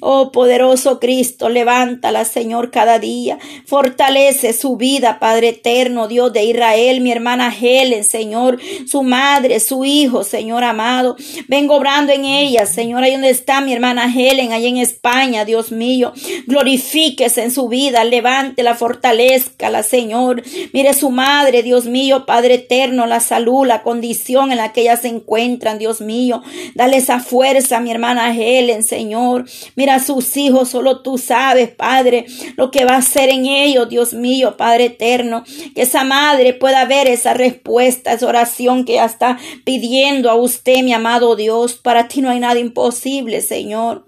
Oh, 0.00 0.32
poderoso 0.32 0.98
Cristo, 1.00 1.48
levántala, 1.48 2.24
Señor, 2.24 2.70
cada 2.70 2.98
día. 2.98 3.38
Fortalece 3.86 4.52
su 4.52 4.76
vida, 4.76 5.20
Padre 5.20 5.50
eterno, 5.50 6.08
Dios 6.08 6.32
de 6.32 6.42
Israel, 6.42 7.00
mi 7.00 7.12
hermana 7.12 7.54
Helen, 7.56 8.02
Señor, 8.02 8.58
su 8.84 9.04
madre, 9.04 9.60
su 9.60 9.84
hijo, 9.84 10.24
Señor 10.24 10.64
amado. 10.64 11.14
Vengo 11.46 11.76
obrando 11.76 12.12
en 12.12 12.24
ella, 12.24 12.66
Señor, 12.66 13.04
ahí 13.04 13.12
donde 13.12 13.30
está 13.30 13.60
mi 13.60 13.72
hermana 13.72 14.12
Helen, 14.12 14.52
ahí 14.52 14.66
en 14.66 14.78
España, 14.78 15.44
Dios 15.44 15.70
mío. 15.70 16.12
Glorifíquese 16.48 17.44
en 17.44 17.52
su 17.52 17.68
vida, 17.68 18.02
levántela, 18.02 18.74
fortalezcala, 18.74 19.84
Señor. 19.84 20.42
Mire 20.72 20.92
su 20.92 21.10
madre, 21.10 21.62
Dios 21.62 21.86
mío, 21.86 22.26
Padre 22.26 22.54
eterno, 22.54 23.06
la 23.06 23.20
salud, 23.20 23.68
la 23.68 23.84
condición 23.84 24.50
en 24.50 24.56
la 24.58 24.72
que 24.72 24.80
ella 24.80 24.96
se 24.96 25.06
encuentran, 25.06 25.78
Dios 25.78 26.00
mío. 26.00 26.42
Dale 26.74 26.96
esa 26.96 27.20
fuerza, 27.20 27.78
mi 27.78 27.92
hermana 27.92 28.36
Helen, 28.36 28.82
Señor. 28.82 29.44
Mira 29.76 29.94
a 29.94 30.00
sus 30.00 30.36
hijos, 30.36 30.70
solo 30.70 31.02
tú 31.02 31.18
sabes, 31.18 31.68
Padre, 31.68 32.26
lo 32.56 32.72
que 32.72 32.84
va 32.84 32.94
a 32.94 32.98
hacer 32.98 33.28
en 33.28 33.46
ellos 33.46 33.75
Dios 33.84 34.14
mío, 34.14 34.56
Padre 34.56 34.86
eterno, 34.86 35.44
que 35.74 35.82
esa 35.82 36.04
madre 36.04 36.54
pueda 36.54 36.86
ver 36.86 37.06
esa 37.08 37.34
respuesta, 37.34 38.14
esa 38.14 38.26
oración 38.26 38.86
que 38.86 38.94
ya 38.94 39.04
está 39.04 39.38
pidiendo 39.64 40.30
a 40.30 40.34
usted, 40.36 40.82
mi 40.82 40.94
amado 40.94 41.36
Dios. 41.36 41.74
Para 41.74 42.08
ti 42.08 42.22
no 42.22 42.30
hay 42.30 42.40
nada 42.40 42.58
imposible, 42.58 43.42
Señor. 43.42 44.06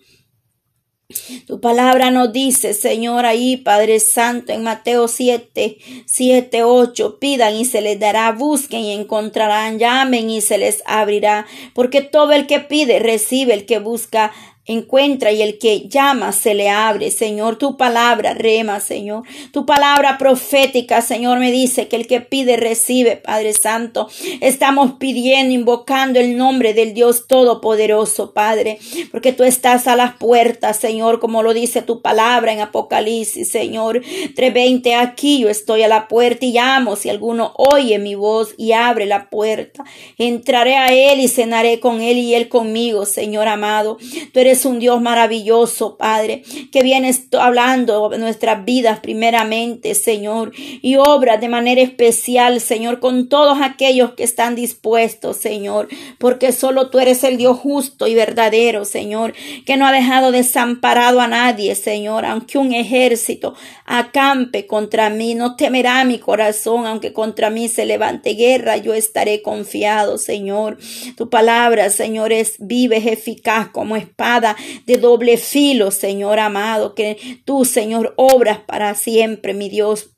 Tu 1.46 1.58
palabra 1.58 2.10
nos 2.10 2.34
dice, 2.34 2.74
Señor, 2.74 3.24
ahí, 3.24 3.56
Padre 3.56 3.98
Santo, 3.98 4.52
en 4.52 4.62
Mateo 4.62 5.08
7, 5.08 5.78
7, 6.04 6.62
8, 6.64 7.18
pidan 7.18 7.56
y 7.56 7.64
se 7.64 7.80
les 7.80 7.98
dará, 7.98 8.30
busquen 8.32 8.80
y 8.80 8.92
encontrarán, 8.92 9.78
llamen 9.78 10.28
y 10.28 10.42
se 10.42 10.58
les 10.58 10.82
abrirá, 10.84 11.46
porque 11.72 12.02
todo 12.02 12.32
el 12.32 12.46
que 12.46 12.60
pide 12.60 12.98
recibe, 12.98 13.54
el 13.54 13.64
que 13.64 13.78
busca 13.78 14.32
encuentra 14.68 15.32
y 15.32 15.42
el 15.42 15.58
que 15.58 15.88
llama 15.88 16.32
se 16.32 16.54
le 16.54 16.68
abre, 16.68 17.10
Señor. 17.10 17.56
Tu 17.56 17.76
palabra 17.76 18.34
rema, 18.34 18.80
Señor. 18.80 19.24
Tu 19.50 19.66
palabra 19.66 20.18
profética, 20.18 21.00
Señor, 21.00 21.38
me 21.38 21.50
dice 21.50 21.88
que 21.88 21.96
el 21.96 22.06
que 22.06 22.20
pide 22.20 22.56
recibe, 22.56 23.16
Padre 23.16 23.54
Santo. 23.54 24.08
Estamos 24.40 24.92
pidiendo, 24.98 25.54
invocando 25.54 26.20
el 26.20 26.36
nombre 26.36 26.74
del 26.74 26.92
Dios 26.92 27.26
Todopoderoso, 27.26 28.32
Padre, 28.34 28.78
porque 29.10 29.32
tú 29.32 29.42
estás 29.42 29.86
a 29.86 29.96
las 29.96 30.14
puertas, 30.16 30.76
Señor, 30.76 31.18
como 31.18 31.42
lo 31.42 31.54
dice 31.54 31.80
tu 31.80 32.02
palabra 32.02 32.52
en 32.52 32.60
Apocalipsis, 32.60 33.50
Señor. 33.50 34.02
3:20, 34.36 34.94
aquí 34.94 35.40
yo 35.40 35.48
estoy 35.48 35.82
a 35.82 35.88
la 35.88 36.08
puerta 36.08 36.44
y 36.44 36.52
llamo. 36.52 36.96
Si 36.96 37.08
alguno 37.08 37.54
oye 37.56 37.98
mi 37.98 38.14
voz 38.14 38.54
y 38.58 38.72
abre 38.72 39.06
la 39.06 39.30
puerta, 39.30 39.84
entraré 40.18 40.76
a 40.76 40.88
él 40.92 41.20
y 41.20 41.28
cenaré 41.28 41.80
con 41.80 42.02
él 42.02 42.18
y 42.18 42.34
él 42.34 42.48
conmigo, 42.50 43.06
Señor 43.06 43.48
amado. 43.48 43.96
Tú 44.32 44.40
eres 44.40 44.57
un 44.64 44.78
Dios 44.78 45.00
maravilloso, 45.00 45.96
Padre, 45.96 46.42
que 46.72 46.82
vienes 46.82 47.26
hablando 47.38 48.10
nuestras 48.18 48.64
vidas 48.64 49.00
primeramente, 49.00 49.94
Señor, 49.94 50.52
y 50.56 50.96
obra 50.96 51.36
de 51.36 51.48
manera 51.48 51.80
especial, 51.80 52.60
Señor, 52.60 53.00
con 53.00 53.28
todos 53.28 53.58
aquellos 53.60 54.12
que 54.12 54.24
están 54.24 54.54
dispuestos, 54.54 55.36
Señor, 55.36 55.88
porque 56.18 56.52
solo 56.52 56.90
tú 56.90 56.98
eres 56.98 57.24
el 57.24 57.36
Dios 57.36 57.58
justo 57.58 58.06
y 58.06 58.14
verdadero, 58.14 58.84
Señor, 58.84 59.34
que 59.66 59.76
no 59.76 59.86
ha 59.86 59.92
dejado 59.92 60.32
desamparado 60.32 61.20
a 61.20 61.28
nadie, 61.28 61.74
Señor, 61.74 62.24
aunque 62.24 62.58
un 62.58 62.72
ejército 62.72 63.54
acampe 63.84 64.66
contra 64.66 65.10
mí, 65.10 65.34
no 65.34 65.56
temerá 65.56 66.04
mi 66.04 66.18
corazón, 66.18 66.86
aunque 66.86 67.12
contra 67.12 67.50
mí 67.50 67.68
se 67.68 67.86
levante 67.86 68.34
guerra, 68.34 68.76
yo 68.76 68.94
estaré 68.94 69.42
confiado, 69.42 70.18
Señor. 70.18 70.78
Tu 71.16 71.28
palabra, 71.28 71.90
Señor, 71.90 72.32
es 72.32 72.56
viva, 72.58 72.96
es 72.96 73.06
eficaz 73.06 73.68
como 73.68 73.96
espada 73.96 74.47
de 74.86 74.96
doble 74.96 75.36
filo, 75.36 75.90
Señor 75.90 76.38
amado, 76.38 76.94
que 76.94 77.40
tú, 77.44 77.64
Señor, 77.64 78.14
obras 78.16 78.58
para 78.60 78.94
siempre, 78.94 79.54
mi 79.54 79.68
Dios. 79.68 80.10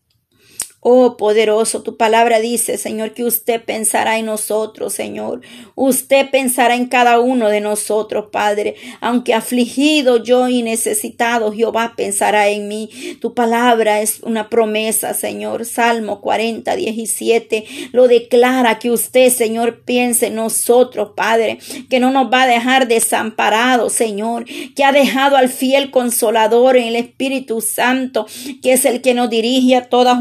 Oh 0.82 1.18
poderoso, 1.18 1.82
tu 1.82 1.96
palabra 1.98 2.40
dice, 2.40 2.78
Señor, 2.78 3.12
que 3.12 3.24
usted 3.24 3.62
pensará 3.62 4.18
en 4.18 4.26
nosotros, 4.26 4.94
Señor. 4.94 5.42
Usted 5.74 6.30
pensará 6.30 6.74
en 6.74 6.86
cada 6.86 7.20
uno 7.20 7.50
de 7.50 7.60
nosotros, 7.60 8.26
Padre. 8.32 8.76
Aunque 9.00 9.34
afligido 9.34 10.22
yo 10.22 10.48
y 10.48 10.62
necesitado, 10.62 11.52
Jehová 11.52 11.92
pensará 11.96 12.48
en 12.48 12.68
mí. 12.68 12.88
Tu 13.20 13.34
palabra 13.34 14.00
es 14.00 14.20
una 14.22 14.48
promesa, 14.48 15.12
Señor. 15.12 15.66
Salmo 15.66 16.22
40, 16.22 16.74
17 16.74 17.64
lo 17.92 18.08
declara 18.08 18.78
que 18.78 18.90
usted, 18.90 19.30
Señor, 19.30 19.82
piense 19.84 20.28
en 20.28 20.36
nosotros, 20.36 21.10
Padre, 21.14 21.58
que 21.88 22.00
no 22.00 22.10
nos 22.10 22.32
va 22.32 22.42
a 22.42 22.46
dejar 22.46 22.88
desamparados, 22.88 23.92
Señor, 23.92 24.44
que 24.74 24.84
ha 24.84 24.92
dejado 24.92 25.36
al 25.36 25.48
fiel 25.48 25.90
consolador 25.90 26.76
en 26.76 26.88
el 26.88 26.96
Espíritu 26.96 27.60
Santo, 27.60 28.26
que 28.62 28.72
es 28.72 28.84
el 28.84 29.00
que 29.00 29.14
nos 29.14 29.30
dirige 29.30 29.76
a 29.76 29.88
toda 29.88 30.14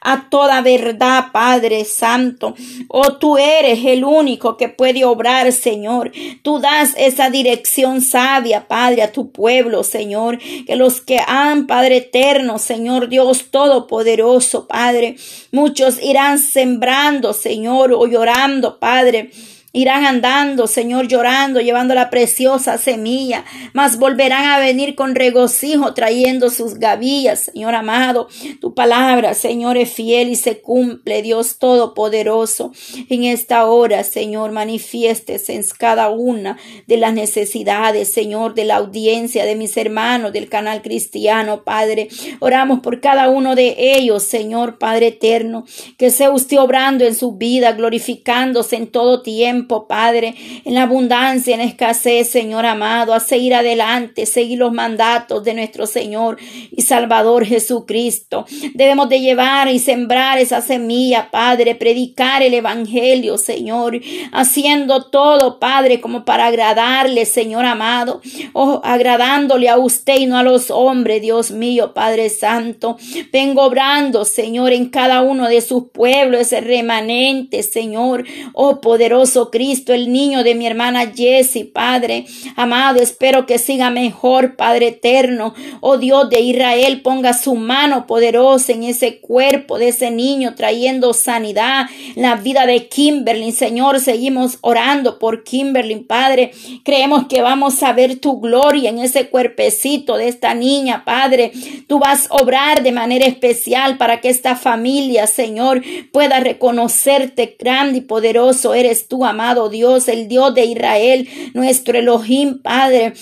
a 0.00 0.28
toda 0.30 0.60
verdad, 0.62 1.26
Padre 1.32 1.84
Santo. 1.84 2.54
Oh, 2.88 3.14
tú 3.14 3.36
eres 3.36 3.84
el 3.84 4.04
único 4.04 4.56
que 4.56 4.68
puede 4.68 5.04
obrar, 5.04 5.50
Señor. 5.52 6.12
Tú 6.42 6.58
das 6.58 6.94
esa 6.96 7.30
dirección 7.30 8.00
sabia, 8.00 8.68
Padre, 8.68 9.02
a 9.02 9.12
tu 9.12 9.30
pueblo, 9.30 9.82
Señor. 9.84 10.38
Que 10.66 10.76
los 10.76 11.00
que 11.00 11.20
han, 11.26 11.66
Padre 11.66 11.98
eterno, 11.98 12.58
Señor 12.58 13.08
Dios 13.08 13.50
Todopoderoso, 13.50 14.66
Padre, 14.66 15.16
muchos 15.52 16.02
irán 16.02 16.38
sembrando, 16.38 17.32
Señor, 17.32 17.92
o 17.92 18.06
llorando, 18.06 18.78
Padre 18.78 19.30
Irán 19.74 20.06
andando, 20.06 20.66
Señor, 20.66 21.08
llorando, 21.08 21.60
llevando 21.60 21.94
la 21.94 22.08
preciosa 22.08 22.78
semilla, 22.78 23.44
mas 23.74 23.98
volverán 23.98 24.46
a 24.46 24.58
venir 24.58 24.94
con 24.94 25.14
regocijo 25.14 25.92
trayendo 25.92 26.48
sus 26.48 26.76
gavillas, 26.76 27.50
Señor 27.52 27.74
amado. 27.74 28.28
Tu 28.62 28.72
palabra, 28.72 29.34
Señor, 29.34 29.76
es 29.76 29.92
fiel 29.92 30.30
y 30.30 30.36
se 30.36 30.62
cumple, 30.62 31.20
Dios 31.20 31.58
Todopoderoso. 31.58 32.72
En 33.10 33.24
esta 33.24 33.66
hora, 33.66 34.04
Señor, 34.04 34.52
manifiestes 34.52 35.50
en 35.50 35.62
cada 35.78 36.08
una 36.08 36.56
de 36.86 36.96
las 36.96 37.12
necesidades, 37.12 38.10
Señor, 38.10 38.54
de 38.54 38.64
la 38.64 38.76
audiencia 38.76 39.44
de 39.44 39.54
mis 39.54 39.76
hermanos 39.76 40.32
del 40.32 40.48
canal 40.48 40.80
cristiano, 40.80 41.64
Padre. 41.64 42.08
Oramos 42.40 42.80
por 42.80 43.00
cada 43.02 43.28
uno 43.28 43.54
de 43.54 43.74
ellos, 43.76 44.22
Señor, 44.22 44.78
Padre 44.78 45.08
eterno, 45.08 45.66
que 45.98 46.08
sea 46.08 46.30
usted 46.30 46.58
obrando 46.58 47.04
en 47.04 47.14
su 47.14 47.32
vida, 47.32 47.72
glorificándose 47.72 48.76
en 48.76 48.86
todo 48.86 49.20
tiempo 49.20 49.57
Padre, 49.66 50.34
en 50.64 50.74
la 50.74 50.82
abundancia, 50.82 51.54
en 51.54 51.60
escasez, 51.60 52.28
Señor 52.28 52.66
amado, 52.66 53.14
a 53.14 53.20
seguir 53.20 53.54
adelante, 53.54 54.26
seguir 54.26 54.58
los 54.58 54.72
mandatos 54.72 55.42
de 55.44 55.54
nuestro 55.54 55.86
Señor 55.86 56.38
y 56.70 56.82
Salvador 56.82 57.44
Jesucristo. 57.44 58.46
Debemos 58.74 59.08
de 59.08 59.20
llevar 59.20 59.68
y 59.68 59.78
sembrar 59.78 60.38
esa 60.38 60.60
semilla, 60.60 61.30
Padre, 61.30 61.74
predicar 61.74 62.42
el 62.42 62.54
Evangelio, 62.54 63.38
Señor, 63.38 64.00
haciendo 64.32 65.06
todo, 65.06 65.58
Padre, 65.58 66.00
como 66.00 66.24
para 66.24 66.46
agradarle, 66.46 67.24
Señor 67.24 67.64
amado, 67.64 68.20
o 68.52 68.80
agradándole 68.84 69.68
a 69.68 69.78
usted 69.78 70.18
y 70.18 70.26
no 70.26 70.36
a 70.38 70.42
los 70.42 70.70
hombres, 70.70 71.22
Dios 71.22 71.50
mío, 71.50 71.94
Padre 71.94 72.30
Santo. 72.30 72.96
Vengo 73.32 73.62
obrando, 73.62 74.24
Señor, 74.24 74.72
en 74.72 74.90
cada 74.90 75.22
uno 75.22 75.48
de 75.48 75.60
sus 75.60 75.84
pueblos, 75.90 76.40
ese 76.40 76.60
remanente, 76.60 77.62
Señor, 77.62 78.24
oh 78.52 78.80
poderoso 78.80 79.47
Cristo, 79.50 79.92
el 79.92 80.12
niño 80.12 80.44
de 80.44 80.54
mi 80.54 80.66
hermana 80.66 81.12
Jessie, 81.14 81.64
Padre. 81.64 82.26
Amado, 82.56 83.00
espero 83.00 83.46
que 83.46 83.58
siga 83.58 83.90
mejor, 83.90 84.56
Padre 84.56 84.88
eterno. 84.88 85.54
Oh 85.80 85.96
Dios 85.96 86.28
de 86.30 86.40
Israel, 86.40 87.00
ponga 87.02 87.32
su 87.32 87.54
mano 87.54 88.06
poderosa 88.06 88.72
en 88.72 88.82
ese 88.84 89.20
cuerpo 89.20 89.78
de 89.78 89.88
ese 89.88 90.10
niño, 90.10 90.54
trayendo 90.54 91.12
sanidad 91.14 91.86
la 92.14 92.36
vida 92.36 92.66
de 92.66 92.88
Kimberly. 92.88 93.52
Señor, 93.52 94.00
seguimos 94.00 94.58
orando 94.60 95.18
por 95.18 95.44
Kimberly, 95.44 95.96
Padre. 96.00 96.52
Creemos 96.84 97.26
que 97.26 97.42
vamos 97.42 97.82
a 97.82 97.92
ver 97.92 98.18
tu 98.18 98.40
gloria 98.40 98.90
en 98.90 98.98
ese 98.98 99.28
cuerpecito 99.28 100.16
de 100.16 100.28
esta 100.28 100.54
niña, 100.54 101.04
Padre. 101.04 101.52
Tú 101.86 101.98
vas 101.98 102.30
a 102.30 102.36
obrar 102.36 102.82
de 102.82 102.92
manera 102.92 103.26
especial 103.26 103.96
para 103.96 104.20
que 104.20 104.28
esta 104.28 104.56
familia, 104.56 105.26
Señor, 105.26 105.82
pueda 106.12 106.40
reconocerte 106.40 107.56
grande 107.58 107.98
y 107.98 108.02
poderoso 108.02 108.74
eres 108.74 109.08
tú, 109.08 109.24
amado 109.24 109.37
Dios, 109.70 110.08
el 110.08 110.28
Dios 110.28 110.54
de 110.54 110.64
Israel, 110.64 111.28
nuestro 111.54 111.98
Elohim, 111.98 112.60
Padre. 112.60 113.14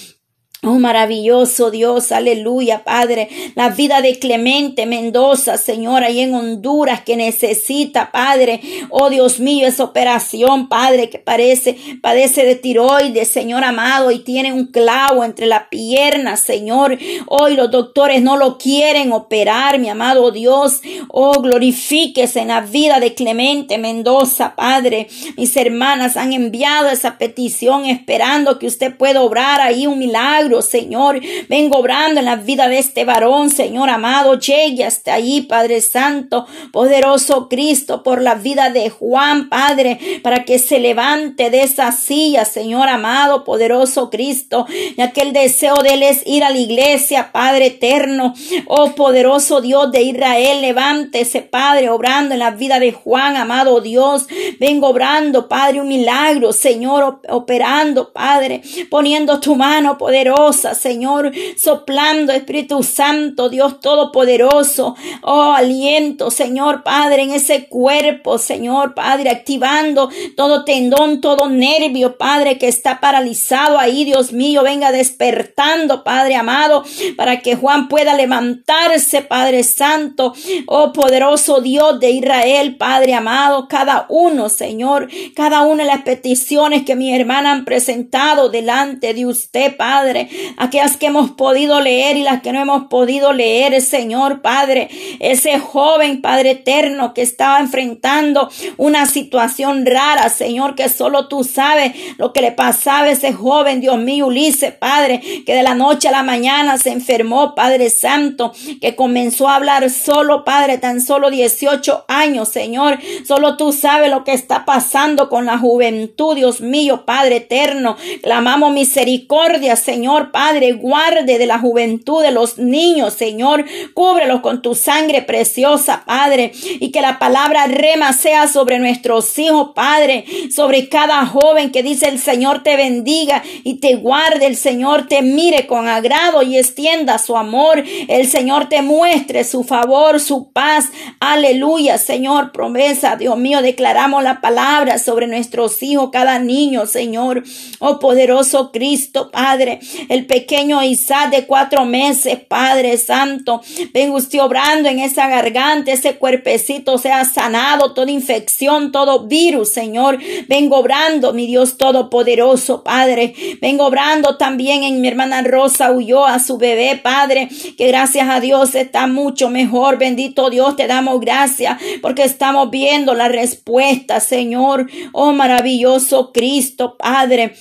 Oh, 0.68 0.80
maravilloso 0.80 1.70
Dios, 1.70 2.10
aleluya, 2.10 2.82
Padre. 2.82 3.28
La 3.54 3.68
vida 3.68 4.00
de 4.00 4.18
Clemente 4.18 4.84
Mendoza, 4.84 5.58
Señor, 5.58 6.02
ahí 6.02 6.18
en 6.18 6.34
Honduras, 6.34 7.02
que 7.02 7.14
necesita, 7.14 8.10
Padre. 8.10 8.60
Oh, 8.90 9.08
Dios 9.08 9.38
mío, 9.38 9.68
esa 9.68 9.84
operación, 9.84 10.68
Padre, 10.68 11.08
que 11.08 11.20
parece, 11.20 11.76
padece 12.02 12.44
de 12.44 12.56
tiroides, 12.56 13.28
Señor 13.28 13.62
amado, 13.62 14.10
y 14.10 14.18
tiene 14.18 14.52
un 14.52 14.66
clavo 14.66 15.22
entre 15.22 15.46
la 15.46 15.70
pierna, 15.70 16.36
Señor. 16.36 16.98
Hoy 17.28 17.54
los 17.54 17.70
doctores 17.70 18.20
no 18.20 18.36
lo 18.36 18.58
quieren 18.58 19.12
operar, 19.12 19.78
mi 19.78 19.88
amado 19.88 20.32
Dios. 20.32 20.80
Oh, 21.06 21.42
glorifíquese 21.42 22.40
en 22.40 22.48
la 22.48 22.60
vida 22.62 22.98
de 22.98 23.14
Clemente 23.14 23.78
Mendoza, 23.78 24.56
Padre. 24.56 25.06
Mis 25.36 25.56
hermanas 25.56 26.16
han 26.16 26.32
enviado 26.32 26.88
esa 26.88 27.18
petición 27.18 27.84
esperando 27.84 28.58
que 28.58 28.66
usted 28.66 28.96
pueda 28.96 29.22
obrar 29.22 29.60
ahí 29.60 29.86
un 29.86 30.00
milagro 30.00 30.55
Señor. 30.62 31.20
Vengo 31.48 31.78
obrando 31.78 32.20
en 32.20 32.26
la 32.26 32.36
vida 32.36 32.68
de 32.68 32.78
este 32.78 33.04
varón, 33.04 33.50
Señor 33.50 33.90
amado. 33.90 34.38
Llegue 34.38 34.84
hasta 34.84 35.14
ahí, 35.14 35.42
Padre 35.42 35.80
Santo, 35.80 36.46
poderoso 36.72 37.48
Cristo, 37.48 38.02
por 38.02 38.22
la 38.22 38.34
vida 38.34 38.70
de 38.70 38.90
Juan, 38.90 39.48
Padre, 39.48 39.98
para 40.22 40.44
que 40.44 40.58
se 40.58 40.78
levante 40.78 41.50
de 41.50 41.62
esa 41.62 41.92
silla, 41.92 42.44
Señor 42.44 42.88
amado, 42.88 43.44
poderoso 43.44 44.10
Cristo. 44.10 44.66
Y 44.96 45.00
aquel 45.00 45.32
deseo 45.32 45.76
de 45.82 45.94
él 45.94 46.02
es 46.02 46.22
ir 46.26 46.44
a 46.44 46.50
la 46.50 46.58
iglesia, 46.58 47.30
Padre 47.32 47.66
eterno. 47.66 48.34
Oh, 48.66 48.92
poderoso 48.92 49.60
Dios 49.60 49.90
de 49.92 50.02
Israel, 50.02 50.60
levántese, 50.60 51.42
Padre, 51.42 51.90
obrando 51.90 52.34
en 52.34 52.40
la 52.40 52.50
vida 52.50 52.78
de 52.78 52.92
Juan, 52.92 53.36
amado 53.36 53.80
Dios. 53.80 54.26
Vengo 54.60 54.88
obrando, 54.88 55.48
Padre, 55.48 55.80
un 55.80 55.88
milagro, 55.88 56.52
Señor, 56.52 57.20
operando, 57.28 58.12
Padre, 58.12 58.62
poniendo 58.90 59.40
tu 59.40 59.56
mano 59.56 59.98
poderosa 59.98 60.35
Señor, 60.52 61.32
soplando 61.56 62.32
Espíritu 62.32 62.82
Santo, 62.82 63.48
Dios 63.48 63.80
Todopoderoso, 63.80 64.94
oh 65.22 65.52
aliento, 65.52 66.30
Señor 66.30 66.82
Padre, 66.82 67.22
en 67.22 67.30
ese 67.30 67.68
cuerpo, 67.68 68.36
Señor 68.36 68.94
Padre, 68.94 69.30
activando 69.30 70.10
todo 70.36 70.64
tendón, 70.64 71.22
todo 71.22 71.48
nervio, 71.48 72.18
Padre, 72.18 72.58
que 72.58 72.68
está 72.68 73.00
paralizado 73.00 73.78
ahí, 73.78 74.04
Dios 74.04 74.32
mío, 74.32 74.62
venga 74.62 74.92
despertando, 74.92 76.04
Padre 76.04 76.36
amado, 76.36 76.84
para 77.16 77.40
que 77.40 77.56
Juan 77.56 77.88
pueda 77.88 78.14
levantarse, 78.14 79.22
Padre 79.22 79.64
Santo, 79.64 80.34
oh 80.66 80.92
poderoso 80.92 81.62
Dios 81.62 81.98
de 81.98 82.10
Israel, 82.10 82.76
Padre 82.76 83.14
amado, 83.14 83.68
cada 83.68 84.04
uno, 84.10 84.50
Señor, 84.50 85.08
cada 85.34 85.62
una 85.62 85.84
de 85.84 85.88
las 85.88 86.02
peticiones 86.02 86.84
que 86.84 86.94
mi 86.94 87.14
hermana 87.14 87.52
han 87.52 87.64
presentado 87.64 88.50
delante 88.50 89.14
de 89.14 89.24
usted, 89.24 89.76
Padre, 89.78 90.25
aquellas 90.56 90.96
que 90.96 91.06
hemos 91.06 91.30
podido 91.32 91.80
leer 91.80 92.16
y 92.16 92.22
las 92.22 92.42
que 92.42 92.52
no 92.52 92.60
hemos 92.60 92.84
podido 92.84 93.32
leer, 93.32 93.80
Señor 93.80 94.42
Padre, 94.42 94.88
ese 95.20 95.58
joven 95.58 96.20
Padre 96.22 96.52
eterno 96.52 97.14
que 97.14 97.22
estaba 97.22 97.60
enfrentando 97.60 98.48
una 98.76 99.06
situación 99.06 99.86
rara, 99.86 100.28
Señor, 100.28 100.74
que 100.74 100.88
solo 100.88 101.28
tú 101.28 101.44
sabes 101.44 101.92
lo 102.18 102.32
que 102.32 102.42
le 102.42 102.52
pasaba 102.52 103.06
a 103.06 103.10
ese 103.10 103.32
joven, 103.32 103.80
Dios 103.80 103.98
mío, 103.98 104.26
Ulises, 104.26 104.72
Padre, 104.72 105.20
que 105.44 105.54
de 105.54 105.62
la 105.62 105.74
noche 105.74 106.08
a 106.08 106.12
la 106.12 106.22
mañana 106.22 106.78
se 106.78 106.90
enfermó, 106.90 107.54
Padre 107.54 107.90
Santo, 107.90 108.52
que 108.80 108.96
comenzó 108.96 109.48
a 109.48 109.56
hablar 109.56 109.88
solo, 109.90 110.44
Padre, 110.44 110.78
tan 110.78 111.00
solo 111.00 111.30
18 111.30 112.04
años, 112.08 112.48
Señor, 112.48 112.98
solo 113.26 113.56
tú 113.56 113.72
sabes 113.72 114.10
lo 114.10 114.24
que 114.24 114.32
está 114.32 114.64
pasando 114.64 115.28
con 115.28 115.46
la 115.46 115.58
juventud, 115.58 116.34
Dios 116.34 116.60
mío, 116.60 117.04
Padre 117.04 117.36
eterno, 117.36 117.96
clamamos 118.22 118.72
misericordia, 118.72 119.76
Señor, 119.76 120.15
Padre, 120.32 120.72
guarde 120.72 121.38
de 121.38 121.46
la 121.46 121.58
juventud 121.58 122.22
de 122.22 122.30
los 122.30 122.58
niños, 122.58 123.14
Señor. 123.14 123.64
Cúbrelos 123.94 124.40
con 124.40 124.62
tu 124.62 124.74
sangre 124.74 125.22
preciosa, 125.22 126.02
Padre. 126.06 126.52
Y 126.80 126.90
que 126.90 127.00
la 127.00 127.18
palabra 127.18 127.66
rema 127.66 128.12
sea 128.12 128.48
sobre 128.48 128.78
nuestros 128.78 129.38
hijos, 129.38 129.70
Padre. 129.74 130.24
Sobre 130.54 130.88
cada 130.88 131.24
joven 131.26 131.70
que 131.70 131.82
dice 131.82 132.08
el 132.08 132.18
Señor 132.18 132.62
te 132.62 132.76
bendiga 132.76 133.42
y 133.64 133.74
te 133.74 133.96
guarde. 133.96 134.46
El 134.46 134.56
Señor 134.56 135.06
te 135.08 135.22
mire 135.22 135.66
con 135.66 135.88
agrado 135.88 136.42
y 136.42 136.58
extienda 136.58 137.18
su 137.18 137.36
amor. 137.36 137.84
El 138.08 138.26
Señor 138.26 138.68
te 138.68 138.82
muestre 138.82 139.44
su 139.44 139.64
favor, 139.64 140.20
su 140.20 140.50
paz. 140.52 140.86
Aleluya, 141.20 141.98
Señor. 141.98 142.52
Promesa, 142.52 143.16
Dios 143.16 143.36
mío, 143.38 143.62
declaramos 143.62 144.22
la 144.22 144.40
palabra 144.40 144.98
sobre 144.98 145.26
nuestros 145.26 145.82
hijos, 145.82 146.10
cada 146.12 146.38
niño, 146.38 146.86
Señor. 146.86 147.42
Oh 147.78 147.98
poderoso 147.98 148.72
Cristo, 148.72 149.30
Padre 149.30 149.80
el 150.08 150.26
pequeño 150.26 150.82
Isaac 150.82 151.30
de 151.30 151.46
cuatro 151.46 151.84
meses, 151.84 152.38
Padre 152.48 152.96
Santo. 152.98 153.60
Venga 153.92 154.16
usted 154.16 154.40
obrando 154.40 154.88
en 154.88 154.98
esa 154.98 155.28
garganta, 155.28 155.92
ese 155.92 156.16
cuerpecito 156.16 156.98
sea 156.98 157.24
sanado, 157.24 157.94
toda 157.94 158.10
infección, 158.10 158.92
todo 158.92 159.26
virus, 159.26 159.72
Señor. 159.72 160.18
Vengo 160.48 160.78
obrando, 160.78 161.32
mi 161.32 161.46
Dios 161.46 161.76
Todopoderoso, 161.76 162.82
Padre. 162.82 163.34
Vengo 163.60 163.86
obrando 163.86 164.36
también 164.36 164.82
en 164.82 165.00
mi 165.00 165.08
hermana 165.08 165.42
Rosa 165.42 165.90
huyó 165.90 166.26
a 166.26 166.38
su 166.38 166.58
bebé, 166.58 167.00
Padre, 167.02 167.48
que 167.76 167.88
gracias 167.88 168.28
a 168.28 168.40
Dios 168.40 168.74
está 168.74 169.06
mucho 169.06 169.50
mejor. 169.50 169.98
Bendito 169.98 170.50
Dios, 170.50 170.76
te 170.76 170.86
damos 170.86 171.20
gracias 171.20 171.78
porque 172.02 172.24
estamos 172.24 172.70
viendo 172.70 173.14
la 173.14 173.28
respuesta, 173.28 174.20
Señor. 174.20 174.88
Oh 175.12 175.32
maravilloso 175.32 176.32
Cristo, 176.32 176.96
Padre. 176.96 177.54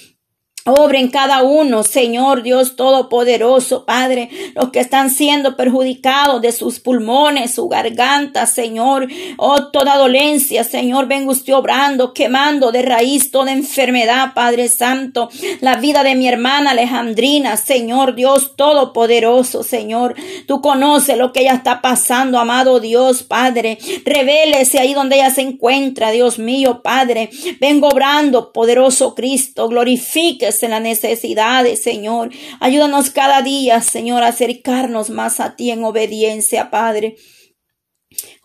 Obra 0.68 0.98
en 0.98 1.10
cada 1.10 1.44
uno, 1.44 1.84
Señor 1.84 2.42
Dios 2.42 2.76
Todopoderoso, 2.76 3.86
Padre, 3.86 4.32
los 4.56 4.72
que 4.72 4.80
están 4.80 5.12
siendo 5.12 5.56
perjudicados 5.56 6.42
de 6.42 6.52
sus 6.52 6.80
pulmones, 6.80 7.54
su 7.54 7.70
garganta, 7.70 8.48
Señor. 8.48 9.08
Oh, 9.38 9.68
toda 9.68 9.96
dolencia, 9.96 10.64
Señor, 10.64 11.06
venga 11.06 11.34
usted 11.34 11.54
obrando, 11.54 12.16
quemando 12.16 12.72
de 12.72 12.82
raíz 12.82 13.30
toda 13.30 13.52
enfermedad, 13.52 14.34
Padre 14.34 14.68
Santo. 14.68 15.30
La 15.62 15.76
vida 15.76 16.04
de 16.04 16.16
mi 16.16 16.28
hermana 16.28 16.72
Alejandrina, 16.72 17.58
Señor 17.58 18.16
Dios 18.16 18.56
Todopoderoso, 18.56 19.62
Señor. 19.62 20.16
Tú 20.48 20.62
conoces 20.62 21.16
lo 21.16 21.32
que 21.32 21.42
ella 21.42 21.54
está 21.54 21.80
pasando, 21.80 22.40
amado 22.40 22.80
Dios, 22.80 23.22
Padre. 23.22 23.78
Revélese 24.04 24.80
ahí 24.80 24.96
donde 24.96 25.18
ella 25.18 25.30
se 25.30 25.42
encuentra, 25.42 26.10
Dios 26.10 26.40
mío, 26.40 26.82
Padre. 26.82 27.30
Vengo 27.62 27.90
obrando, 27.90 28.52
poderoso 28.52 29.14
Cristo. 29.14 29.70
Glorifique 29.70 30.55
en 30.64 30.72
las 30.72 30.82
necesidades, 30.82 31.82
Señor. 31.82 32.32
Ayúdanos 32.60 33.10
cada 33.10 33.42
día, 33.42 33.82
Señor, 33.82 34.24
a 34.24 34.28
acercarnos 34.28 35.10
más 35.10 35.40
a 35.40 35.56
ti 35.56 35.72
en 35.72 35.84
obediencia, 35.84 36.70
Padre. 36.70 37.16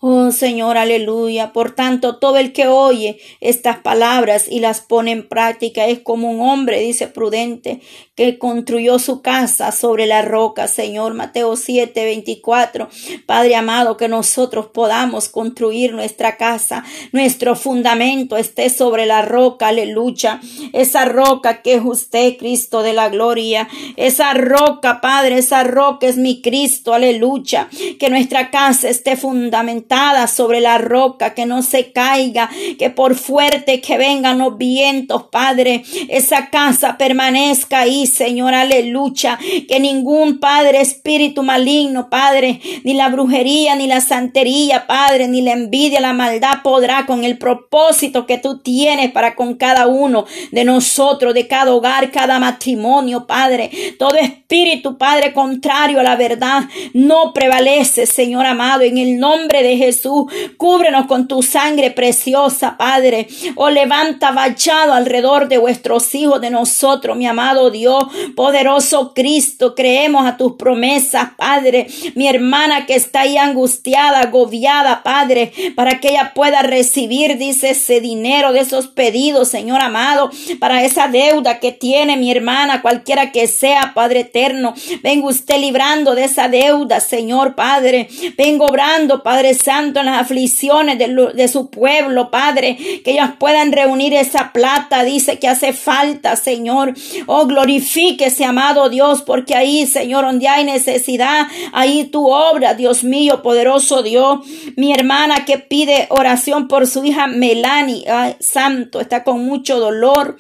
Oh 0.03 0.33
Señor, 0.33 0.79
aleluya. 0.79 1.53
Por 1.53 1.73
tanto, 1.73 2.17
todo 2.17 2.39
el 2.39 2.55
que 2.55 2.67
oye 2.67 3.19
estas 3.43 3.81
palabras 3.81 4.47
y 4.49 4.61
las 4.61 4.81
pone 4.81 5.11
en 5.11 5.29
práctica 5.29 5.85
es 5.89 5.99
como 5.99 6.31
un 6.31 6.41
hombre, 6.41 6.81
dice 6.81 7.07
prudente, 7.07 7.83
que 8.15 8.39
construyó 8.39 8.99
su 8.99 9.21
casa 9.21 9.73
sobre 9.73 10.07
la 10.07 10.23
roca. 10.23 10.69
Señor, 10.69 11.13
Mateo 11.13 11.55
7, 11.55 12.03
24. 12.03 12.89
Padre 13.27 13.57
amado, 13.57 13.99
que 13.99 14.09
nosotros 14.09 14.69
podamos 14.69 15.29
construir 15.29 15.93
nuestra 15.93 16.39
casa, 16.39 16.83
nuestro 17.13 17.55
fundamento 17.55 18.39
esté 18.39 18.71
sobre 18.71 19.05
la 19.05 19.21
roca, 19.21 19.69
aleluya. 19.69 20.41
Esa 20.73 21.05
roca 21.05 21.61
que 21.61 21.75
es 21.75 21.83
usted, 21.85 22.39
Cristo 22.39 22.83
de 22.83 22.95
la 22.95 23.11
gloria. 23.11 23.69
Esa 23.97 24.33
roca, 24.33 25.03
Padre, 25.03 25.37
esa 25.37 25.63
roca 25.63 26.07
es 26.07 26.17
mi 26.17 26.41
Cristo, 26.41 26.95
aleluya. 26.95 27.69
Que 27.99 28.09
nuestra 28.09 28.51
casa 28.51 28.89
esté 28.89 29.19
fundamentada 29.19 29.90
sobre 30.29 30.61
la 30.61 30.79
roca, 30.79 31.35
que 31.35 31.47
no 31.47 31.63
se 31.63 31.91
caiga, 31.91 32.49
que 32.79 32.91
por 32.91 33.17
fuerte 33.17 33.81
que 33.81 33.99
vengan 33.99 34.39
los 34.39 34.57
vientos, 34.57 35.25
Padre, 35.33 35.83
esa 36.09 36.49
casa 36.51 36.97
permanezca 36.97 37.81
ahí, 37.81 38.07
Señor, 38.07 38.55
aleluya, 38.55 39.37
que 39.69 39.81
ningún 39.81 40.39
Padre, 40.39 40.81
espíritu 40.81 41.43
maligno, 41.43 42.09
Padre, 42.09 42.61
ni 42.85 42.95
la 42.95 43.09
brujería, 43.09 43.75
ni 43.75 43.89
la 43.89 44.01
santería, 44.01 44.87
Padre, 44.87 45.27
ni 45.27 45.43
la 45.43 45.53
envidia, 45.53 46.01
la 46.01 46.13
maldad 46.13 46.63
podrá 46.63 47.05
con 47.05 47.25
el 47.25 47.37
propósito 47.37 48.27
que 48.27 48.39
tú 48.39 48.59
tienes 48.59 49.11
para 49.11 49.35
con 49.35 49.55
cada 49.55 49.89
uno 49.89 50.25
de 50.53 50.65
nosotros, 50.65 51.35
de 51.35 51.49
cada 51.49 51.75
hogar, 51.75 52.13
cada 52.13 52.39
matrimonio, 52.39 53.27
Padre, 53.27 53.71
todo 53.99 54.15
espíritu, 54.15 54.97
Padre, 54.97 55.33
contrario 55.33 55.99
a 55.99 56.05
la 56.05 56.15
verdad, 56.15 56.63
no 56.95 57.33
prevalece, 57.33 58.07
Señor 58.07 58.47
amado, 58.47 58.83
en 58.83 58.97
el 58.97 59.19
nombre 59.19 59.65
de 59.65 59.80
Jesús. 59.81 60.25
Cúbrenos 60.57 61.07
con 61.07 61.27
tu 61.27 61.43
sangre 61.43 61.91
preciosa, 61.91 62.77
Padre. 62.77 63.27
Oh, 63.57 63.71
levanta 63.71 64.31
vallado 64.31 64.93
alrededor 64.93 65.49
de 65.49 65.59
vuestros 65.59 66.15
hijos, 66.15 66.41
de 66.41 66.51
nosotros, 66.51 67.17
mi 67.17 67.27
amado 67.27 67.71
Dios, 67.71 68.05
poderoso 68.37 69.13
Cristo. 69.15 69.75
Creemos 69.75 70.27
a 70.27 70.37
tus 70.37 70.53
promesas, 70.53 71.31
Padre. 71.37 71.87
Mi 72.15 72.29
hermana 72.29 72.87
que 72.87 72.95
está 72.95 73.23
ahí 73.23 73.37
angustiada, 73.37 74.21
agobiada, 74.21 75.03
Padre, 75.03 75.53
para 75.75 76.01
que 76.01 76.11
ella 76.11 76.33
pueda 76.35 76.63
recibir, 76.63 77.39
dice, 77.39 77.71
ese 77.71 78.01
dinero 78.01 78.53
de 78.53 78.61
esos 78.61 78.89
pedidos, 78.89 79.49
Señor 79.49 79.81
amado, 79.81 80.31
para 80.59 80.85
esa 80.85 81.09
deuda 81.09 81.59
que 81.59 81.73
tiene 81.73 82.17
mi 82.17 82.31
hermana, 82.31 82.83
cualquiera 82.83 83.33
que 83.33 83.47
sea, 83.47 83.93
Padre 83.95 84.21
eterno. 84.21 84.75
Venga 85.03 85.29
usted 85.29 85.59
librando 85.59 86.15
de 86.15 86.25
esa 86.25 86.49
deuda, 86.49 87.01
Señor 87.01 87.55
Padre. 87.55 88.09
Vengo 88.37 88.67
obrando, 88.67 89.23
Padre 89.23 89.55
Santo, 89.55 89.70
en 89.71 90.07
las 90.07 90.21
aflicciones 90.21 90.99
de, 90.99 91.49
su 91.49 91.71
pueblo, 91.71 92.31
Padre, 92.31 92.77
que 93.05 93.13
ellos 93.13 93.31
puedan 93.39 93.73
reunir 93.73 94.13
esa 94.15 94.53
plata, 94.53 95.05
dice 95.05 95.39
que 95.39 95.49
hace 95.49 95.73
falta, 95.73 96.37
Señor. 96.37 96.95
Oh, 97.27 97.47
glorifíquese, 97.47 98.45
amado 98.45 98.89
Dios, 98.89 99.23
porque 99.23 99.55
ahí, 99.55 99.87
Señor, 99.87 100.25
donde 100.25 100.49
hay 100.49 100.65
necesidad, 100.65 101.47
ahí 101.73 102.05
tu 102.05 102.29
obra, 102.31 102.75
Dios 102.75 103.05
mío, 103.05 103.43
poderoso 103.43 104.03
Dios. 104.03 104.41
Mi 104.77 104.93
hermana 104.93 105.45
que 105.45 105.59
pide 105.59 106.07
oración 106.11 106.69
por 106.69 106.87
su 106.87 107.05
hija 107.05 107.27
Melanie, 107.27 108.05
santo, 108.41 109.01
está 109.01 109.25
con 109.25 109.45
mucho 109.45 109.79
dolor 109.79 110.37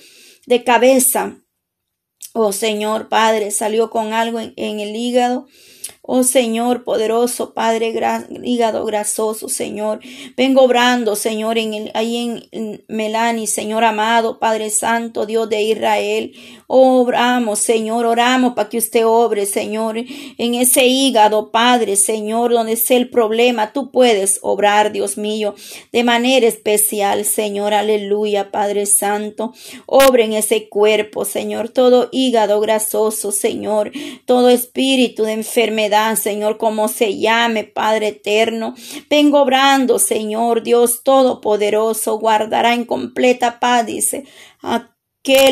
de 0.47 0.64
cabeza. 0.64 1.37
Oh 2.33 2.53
Señor 2.53 3.09
Padre, 3.09 3.51
salió 3.51 3.90
con 3.90 4.12
algo 4.12 4.38
en, 4.38 4.81
el 4.81 4.95
hígado. 4.95 5.47
Oh 6.12 6.25
Señor 6.25 6.83
poderoso, 6.83 7.55
Padre, 7.55 7.94
hígado 8.42 8.85
grasoso, 8.85 9.49
Señor. 9.49 10.01
Vengo 10.37 10.62
obrando, 10.62 11.14
Señor, 11.14 11.57
en 11.57 11.73
el, 11.73 11.90
ahí 11.94 12.49
en, 12.51 12.85
Melani, 12.88 13.46
Señor 13.46 13.85
amado, 13.85 14.40
Padre 14.40 14.70
Santo, 14.70 15.25
Dios 15.25 15.49
de 15.49 15.62
Israel. 15.62 16.33
Obramos, 16.66 17.61
Señor, 17.61 18.07
oramos 18.07 18.55
para 18.55 18.68
que 18.68 18.79
usted 18.79 19.07
obre, 19.07 19.46
Señor, 19.46 19.99
en 19.99 20.55
ese 20.55 20.85
hígado, 20.87 21.53
Padre, 21.53 21.94
Señor, 21.94 22.55
donde 22.55 22.73
es 22.73 22.90
el 22.90 23.09
problema. 23.09 23.73
Tú 23.73 23.92
puedes 23.92 24.40
obrar, 24.42 24.90
Dios 24.90 25.16
mío, 25.16 25.55
de 25.92 26.03
manera 26.03 26.49
especial, 26.49 27.25
Señor, 27.25 27.73
aleluya, 27.73 28.51
Padre 28.51 28.87
Santo. 28.87 29.53
Obre 29.87 30.25
en 30.25 30.33
ese 30.33 30.68
cuerpo, 30.68 31.25
Señor, 31.25 31.68
todo 31.68 32.09
hígado 32.11 32.59
grasoso, 32.59 33.31
Señor, 33.31 33.92
todo 34.25 34.51
espíritu 34.51 35.23
de 35.23 35.35
enfermedad, 35.35 36.00
Señor, 36.17 36.57
como 36.57 36.89
se 36.89 37.19
llame, 37.19 37.65
Padre 37.65 38.09
eterno. 38.09 38.75
Vengo 39.09 39.43
obrando, 39.43 39.99
Señor, 39.99 40.63
Dios 40.63 41.03
Todopoderoso, 41.03 42.19
guardará 42.19 42.75
en 42.75 42.85
completa 42.85 43.61
paz, 43.61 43.87
dice, 43.87 44.25
a 44.63 44.91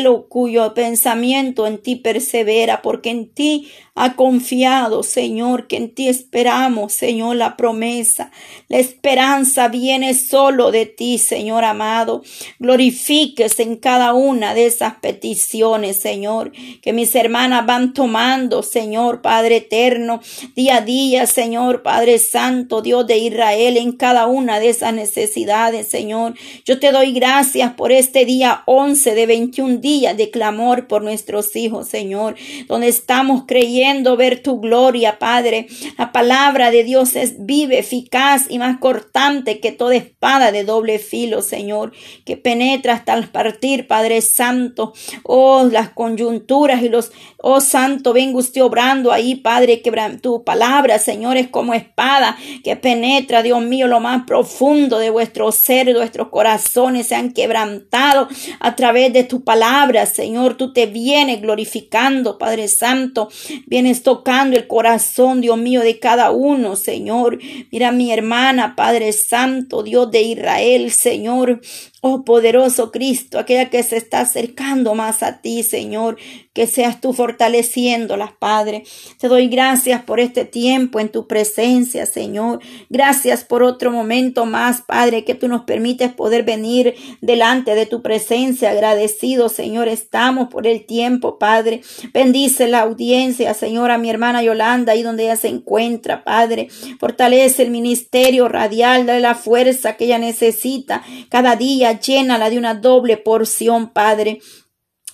lo 0.01 0.27
cuyo 0.27 0.73
pensamiento 0.73 1.67
en 1.67 1.77
ti 1.77 1.95
persevera, 1.95 2.81
porque 2.81 3.11
en 3.11 3.29
ti 3.29 3.69
ha 3.95 4.15
confiado, 4.15 5.03
Señor, 5.03 5.67
que 5.67 5.75
en 5.75 5.93
ti 5.93 6.07
esperamos, 6.07 6.93
Señor, 6.93 7.35
la 7.35 7.57
promesa. 7.57 8.31
La 8.69 8.77
esperanza 8.77 9.67
viene 9.67 10.13
solo 10.13 10.71
de 10.71 10.85
ti, 10.85 11.17
Señor 11.17 11.65
amado. 11.65 12.23
Glorifiques 12.59 13.59
en 13.59 13.75
cada 13.75 14.13
una 14.13 14.53
de 14.53 14.67
esas 14.67 14.95
peticiones, 14.95 15.99
Señor, 15.99 16.53
que 16.81 16.93
mis 16.93 17.13
hermanas 17.13 17.65
van 17.65 17.93
tomando, 17.93 18.63
Señor, 18.63 19.21
Padre 19.21 19.57
eterno, 19.57 20.21
día 20.55 20.77
a 20.77 20.81
día, 20.81 21.25
Señor, 21.25 21.83
Padre 21.83 22.19
Santo, 22.19 22.81
Dios 22.81 23.05
de 23.05 23.17
Israel, 23.17 23.75
en 23.75 23.91
cada 23.91 24.27
una 24.27 24.59
de 24.59 24.69
esas 24.69 24.93
necesidades, 24.93 25.89
Señor. 25.89 26.35
Yo 26.63 26.79
te 26.79 26.91
doy 26.91 27.11
gracias 27.11 27.73
por 27.73 27.91
este 27.91 28.23
día 28.23 28.63
11 28.65 29.13
de 29.13 29.25
21 29.25 29.58
días 29.67 30.17
de 30.17 30.31
clamor 30.31 30.87
por 30.87 31.03
nuestros 31.03 31.55
hijos, 31.55 31.87
Señor, 31.87 32.35
donde 32.67 32.87
estamos 32.87 33.43
creyendo 33.47 34.17
ver 34.17 34.41
tu 34.41 34.59
gloria, 34.59 35.19
Padre. 35.19 35.67
La 35.97 36.11
palabra 36.11 36.71
de 36.71 36.83
Dios 36.83 37.15
es 37.15 37.45
vive, 37.45 37.79
eficaz 37.79 38.45
y 38.49 38.59
más 38.59 38.79
cortante 38.79 39.59
que 39.59 39.71
toda 39.71 39.95
espada 39.95 40.51
de 40.51 40.63
doble 40.63 40.99
filo, 40.99 41.41
Señor, 41.41 41.91
que 42.25 42.37
penetra 42.37 42.93
hasta 42.93 43.13
el 43.13 43.29
partir, 43.29 43.87
Padre 43.87 44.21
Santo. 44.21 44.93
Oh, 45.23 45.63
las 45.63 45.89
coyunturas 45.89 46.81
y 46.81 46.89
los, 46.89 47.11
oh 47.37 47.61
Santo, 47.61 48.13
venga 48.13 48.39
usted 48.39 48.63
obrando 48.63 49.11
ahí, 49.11 49.35
Padre, 49.35 49.81
que 49.81 49.91
tu 50.21 50.43
palabra, 50.43 50.99
Señor, 50.99 51.37
es 51.37 51.49
como 51.49 51.73
espada 51.73 52.37
que 52.63 52.75
penetra, 52.75 53.43
Dios 53.43 53.61
mío, 53.61 53.87
lo 53.87 53.99
más 53.99 54.23
profundo 54.25 54.99
de 54.99 55.09
vuestro 55.09 55.51
ser, 55.51 55.93
vuestros 55.93 56.29
corazones 56.29 57.07
se 57.07 57.15
han 57.15 57.31
quebrantado 57.31 58.27
a 58.59 58.75
través 58.75 59.11
de 59.13 59.23
tu 59.23 59.43
palabra, 59.49 60.05
Señor. 60.05 60.57
Tú 60.57 60.73
te 60.73 60.85
vienes 60.85 61.41
glorificando, 61.41 62.37
Padre 62.37 62.67
Santo. 62.67 63.29
Vienes 63.65 64.03
tocando 64.03 64.55
el 64.55 64.67
corazón, 64.67 65.41
Dios 65.41 65.57
mío, 65.57 65.81
de 65.81 65.97
cada 65.97 66.29
uno, 66.29 66.75
Señor. 66.75 67.39
Mira 67.71 67.91
mi 67.91 68.11
hermana, 68.11 68.75
Padre 68.75 69.11
Santo, 69.11 69.81
Dios 69.81 70.11
de 70.11 70.21
Israel, 70.21 70.91
Señor. 70.91 71.61
Oh 72.01 72.23
poderoso 72.23 72.91
Cristo, 72.91 73.39
aquella 73.39 73.69
que 73.69 73.83
se 73.83 73.97
está 73.97 74.21
acercando 74.21 74.95
más 74.95 75.21
a 75.21 75.41
ti, 75.41 75.63
Señor, 75.63 76.17
que 76.53 76.65
seas 76.65 77.01
tú 77.01 77.11
fortaleciéndolas, 77.11 78.31
Padre. 78.31 78.83
Te 79.19 79.27
doy 79.27 79.47
gracias 79.47 80.03
por 80.03 80.21
este 80.21 80.45
tiempo 80.45 81.01
en 81.01 81.09
tu 81.09 81.27
presencia, 81.27 82.05
Señor. 82.05 82.59
Gracias 82.89 83.43
por 83.43 83.63
otro 83.63 83.91
momento 83.91 84.45
más, 84.45 84.81
Padre, 84.81 85.25
que 85.25 85.35
tú 85.35 85.49
nos 85.49 85.63
permites 85.63 86.13
poder 86.13 86.43
venir 86.43 86.95
delante 87.19 87.75
de 87.75 87.85
tu 87.85 88.01
presencia. 88.01 88.71
Agradecido, 88.71 89.49
Señor, 89.49 89.89
estamos 89.89 90.47
por 90.47 90.67
el 90.67 90.85
tiempo, 90.85 91.37
Padre. 91.37 91.81
Bendice 92.13 92.67
la 92.67 92.79
audiencia, 92.79 93.53
Señor, 93.53 93.91
a 93.91 93.97
mi 93.97 94.09
hermana 94.09 94.41
Yolanda, 94.41 94.93
ahí 94.93 95.03
donde 95.03 95.23
ella 95.23 95.35
se 95.35 95.49
encuentra, 95.49 96.23
Padre. 96.23 96.69
Fortalece 96.99 97.63
el 97.63 97.71
ministerio 97.71 98.47
radial, 98.47 99.05
dale 99.05 99.19
la 99.19 99.35
fuerza 99.35 99.97
que 99.97 100.05
ella 100.05 100.17
necesita 100.17 101.03
cada 101.29 101.57
día 101.57 101.88
llénala 101.93 102.49
de 102.49 102.57
una 102.57 102.73
doble 102.75 103.17
porción, 103.17 103.89
Padre. 103.89 104.39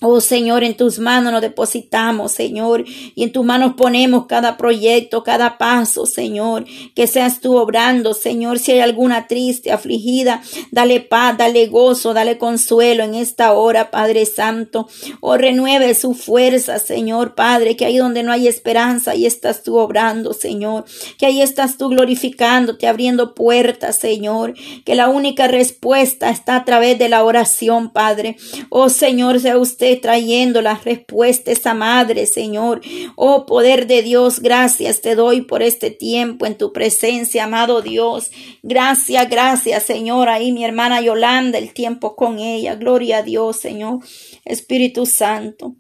Oh 0.02 0.20
Señor, 0.20 0.66
en 0.66 0.76
tus 0.76 1.00
manos 1.00 1.32
nos 1.32 1.42
depositamos, 1.42 2.34
Señor, 2.34 2.84
y 2.86 3.24
en 3.24 3.32
tus 3.32 3.46
manos 3.46 3.76
ponemos 3.78 4.26
cada 4.26 4.58
proyecto, 4.58 5.24
cada 5.24 5.58
paso, 5.58 6.06
Señor, 6.06 6.66
que 6.94 7.08
seas 7.08 7.40
tú 7.40 7.56
obrando, 7.56 8.14
Señor, 8.14 8.60
si 8.60 8.74
hay 8.74 8.82
alguna 8.82 9.28
triste, 9.28 9.72
afligida, 9.72 10.42
dale 10.72 11.00
paz, 11.00 11.38
dale 11.38 11.68
gozo, 11.68 12.14
dale 12.14 12.38
consuelo 12.38 13.06
en 13.06 13.16
esta 13.16 13.54
hora, 13.54 13.90
Padre 13.90 14.26
Santo, 14.26 14.90
oh 15.22 15.38
renueve 15.38 15.96
su 15.96 16.14
fuerza, 16.14 16.78
Señor, 16.80 17.34
Padre, 17.34 17.78
que 17.78 17.86
ahí 17.86 17.96
donde 17.96 18.22
no 18.22 18.34
hay 18.34 18.50
esperanza, 18.50 19.12
ahí 19.12 19.26
estás 19.26 19.64
tú 19.64 19.78
obrando, 19.78 20.34
Señor, 20.34 20.84
que 21.18 21.26
ahí 21.26 21.42
estás 21.42 21.78
tú 21.78 21.88
glorificándote, 21.88 22.88
abriendo 22.88 23.34
puertas, 23.34 23.98
Señor, 23.98 24.56
que 24.84 24.96
la 24.96 25.08
única 25.08 25.48
respuesta 25.48 26.30
está 26.32 26.58
a 26.58 26.66
través 26.66 27.00
de 27.00 27.08
la 27.08 27.24
oración, 27.24 27.92
Padre, 27.92 28.36
oh 28.70 28.90
Señor, 28.90 29.40
sea 29.40 29.58
usted 29.58 29.85
trayendo 29.96 30.62
las 30.62 30.84
respuestas 30.84 31.66
a 31.66 31.74
madre, 31.74 32.26
Señor. 32.26 32.82
Oh 33.16 33.46
poder 33.46 33.88
de 33.88 34.02
Dios, 34.02 34.40
gracias 34.40 35.02
te 35.02 35.16
doy 35.16 35.42
por 35.42 35.62
este 35.62 35.92
tiempo 35.92 36.46
en 36.46 36.58
tu 36.58 36.74
presencia, 36.74 37.44
amado 37.44 37.82
Dios. 37.82 38.32
Gracias, 38.64 39.30
gracias, 39.30 39.84
Señor. 39.84 40.30
Ahí 40.30 40.52
mi 40.52 40.66
hermana 40.66 41.02
Yolanda, 41.02 41.60
el 41.60 41.74
tiempo 41.74 42.16
con 42.16 42.40
ella. 42.40 42.76
Gloria 42.76 43.20
a 43.20 43.24
Dios, 43.24 43.58
Señor. 43.58 44.00
Espíritu 44.44 45.06
Santo. 45.06 45.76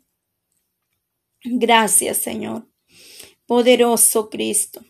Gracias, 1.44 2.20
Señor. 2.20 2.68
Poderoso 3.46 4.30
Cristo. 4.30 4.82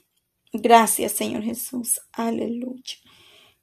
Gracias, 0.54 1.13
Señor 1.13 1.43
Jesús. 1.43 2.01
Aleluya. 2.12 2.95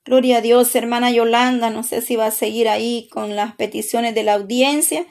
Gloria 0.04 0.38
a 0.38 0.40
Dios, 0.40 0.74
hermana 0.74 1.10
Yolanda. 1.10 1.70
No 1.70 1.82
sé 1.84 2.00
si 2.00 2.16
va 2.16 2.26
a 2.26 2.30
seguir 2.32 2.68
ahí 2.68 3.08
con 3.08 3.36
las 3.36 3.54
peticiones 3.54 4.14
de 4.14 4.24
la 4.24 4.34
audiencia 4.34 5.06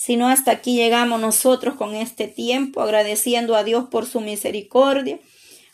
sino 0.00 0.28
hasta 0.28 0.52
aquí 0.52 0.76
llegamos 0.76 1.20
nosotros 1.20 1.74
con 1.74 1.94
este 1.94 2.26
tiempo, 2.26 2.80
agradeciendo 2.80 3.54
a 3.54 3.64
Dios 3.64 3.90
por 3.90 4.06
su 4.06 4.22
misericordia, 4.22 5.18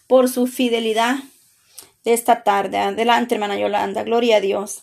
por 0.09 0.29
su 0.29 0.49
fidelidad 0.49 1.19
de 2.03 2.13
esta 2.13 2.43
tarde. 2.43 2.77
Adelante, 2.77 3.37
hermana 3.37 3.57
Yolanda, 3.57 4.03
gloria 4.03 4.39
a 4.39 4.41
Dios. 4.41 4.83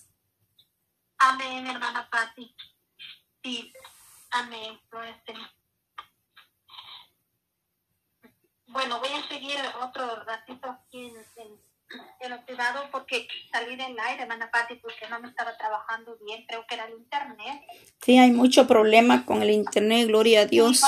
Amén, 1.17 1.67
hermana 1.67 2.08
Patti. 2.10 2.56
Sí, 3.43 3.73
amén. 4.32 4.79
Bueno, 8.67 8.99
voy 9.01 9.10
a 9.10 9.27
seguir 9.27 9.58
otro 9.82 10.23
ratito 10.23 10.69
aquí 10.69 11.08
en, 11.08 11.17
en 11.43 11.72
pero 12.19 12.43
cuidado 12.45 12.84
porque 12.91 13.27
salí 13.51 13.75
del 13.75 13.97
aire, 13.99 14.23
hermana 14.23 14.49
Patti, 14.51 14.75
porque 14.75 15.08
no 15.10 15.19
me 15.19 15.27
estaba 15.27 15.58
trabajando 15.58 16.17
bien, 16.25 16.45
creo 16.47 16.65
que 16.67 16.75
era 16.75 16.86
el 16.86 16.93
internet. 16.93 17.62
Sí, 18.01 18.17
hay 18.17 18.32
mucho 18.32 18.67
problema 18.67 19.25
con 19.25 19.41
el 19.41 19.51
internet, 19.51 20.08
gloria 20.08 20.41
a 20.41 20.45
Dios. 20.45 20.82